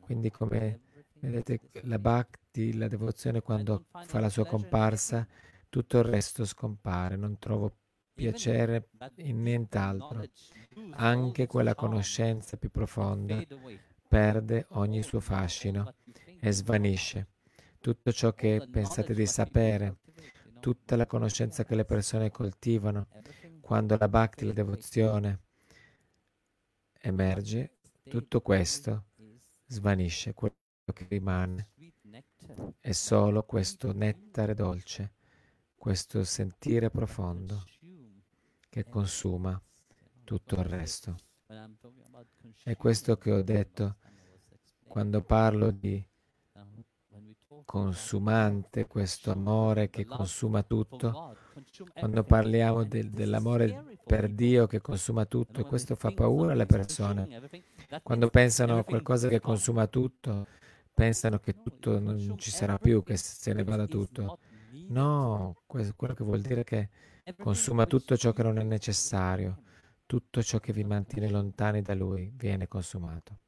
[0.00, 0.82] Quindi come
[1.20, 5.26] vedete la bhakti, la devozione quando fa la sua comparsa,
[5.70, 7.79] tutto il resto scompare, non trovo
[8.20, 10.22] piacere in nient'altro.
[10.92, 13.42] Anche quella conoscenza più profonda
[14.06, 15.94] perde ogni suo fascino
[16.38, 17.28] e svanisce.
[17.80, 20.00] Tutto ciò che pensate di sapere,
[20.60, 23.08] tutta la conoscenza che le persone coltivano,
[23.60, 25.40] quando la bhakti, la devozione
[27.00, 30.34] emerge, tutto questo is svanisce.
[30.34, 30.54] Quello
[30.92, 31.70] che rimane
[32.80, 35.14] è solo questo nettare dolce,
[35.74, 37.64] questo sentire profondo
[38.70, 39.60] che consuma
[40.24, 41.16] tutto il resto.
[42.62, 43.96] È questo che ho detto
[44.86, 46.02] quando parlo di
[47.64, 51.36] consumante, questo amore che consuma tutto,
[51.92, 54.28] quando parliamo del- dell'amore per.
[54.30, 57.28] Dio che consuma tutto e questo fa paura alle persone.
[58.02, 60.46] Quando pensano a qualcosa che consuma tutto,
[60.92, 64.38] pensano che tutto non ci sarà più, che se ne vada tutto.
[64.88, 66.90] No, que- quello che vuol dire è che
[67.36, 69.60] consuma tutto ciò che non è necessario,
[70.06, 73.38] tutto ciò che vi mantiene lontani da Lui viene consumato.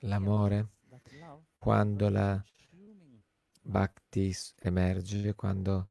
[0.00, 0.68] L'amore,
[1.58, 2.42] quando la
[3.62, 5.90] bhakti emerge, quando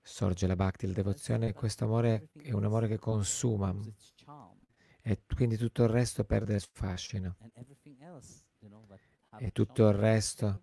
[0.00, 3.74] sorge la bhakti, la devozione, questo amore è un amore che consuma
[5.02, 7.36] e quindi tutto il resto perde il fascino.
[9.36, 10.60] E tutto il resto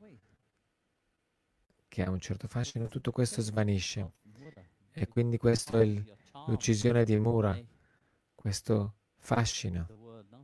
[1.87, 4.13] che ha un certo fascino, tutto questo svanisce.
[4.91, 7.57] E quindi questo è il- l'uccisione di Mura,
[8.33, 9.87] questo fascino,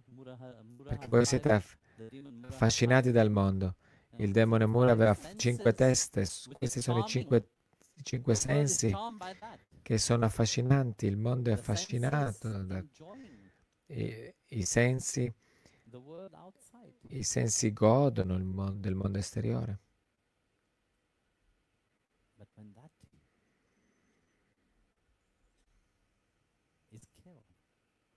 [0.05, 0.35] Mura
[0.83, 1.77] perché voi siete aff-
[2.41, 3.75] affascinati dal mondo.
[4.15, 7.49] Il demone Mura aveva cinque teste, questi sono i cinque,
[8.03, 8.99] cinque sensi
[9.81, 12.83] che sono affascinanti, il mondo è affascinato da
[13.87, 15.31] i, i sensi.
[17.11, 19.79] I sensi godono il mon- del mondo esteriore.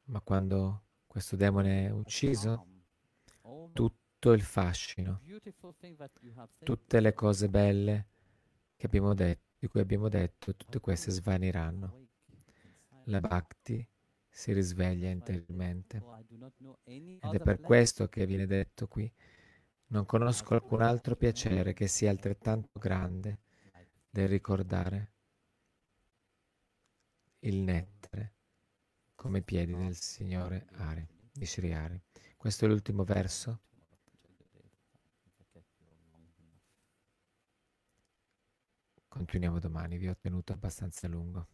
[0.07, 2.67] Ma quando questo demone è ucciso,
[3.43, 5.21] the tutto il fascino,
[6.63, 8.09] tutte le cose belle
[8.77, 12.09] che abbiamo detto, di cui abbiamo detto, tutte queste svaniranno.
[13.05, 13.87] La bhakti
[14.35, 16.03] si risveglia interiormente.
[16.83, 19.11] Ed è per questo che viene detto qui,
[19.89, 23.43] non conosco alcun altro piacere che sia altrettanto grande
[24.11, 25.13] del ricordare
[27.41, 28.35] il nettare
[29.15, 32.03] come piedi del Signore Ari, di Sri Ari.
[32.37, 33.61] Questo è l'ultimo verso.
[39.07, 41.54] Continuiamo domani, vi ho tenuto abbastanza lungo.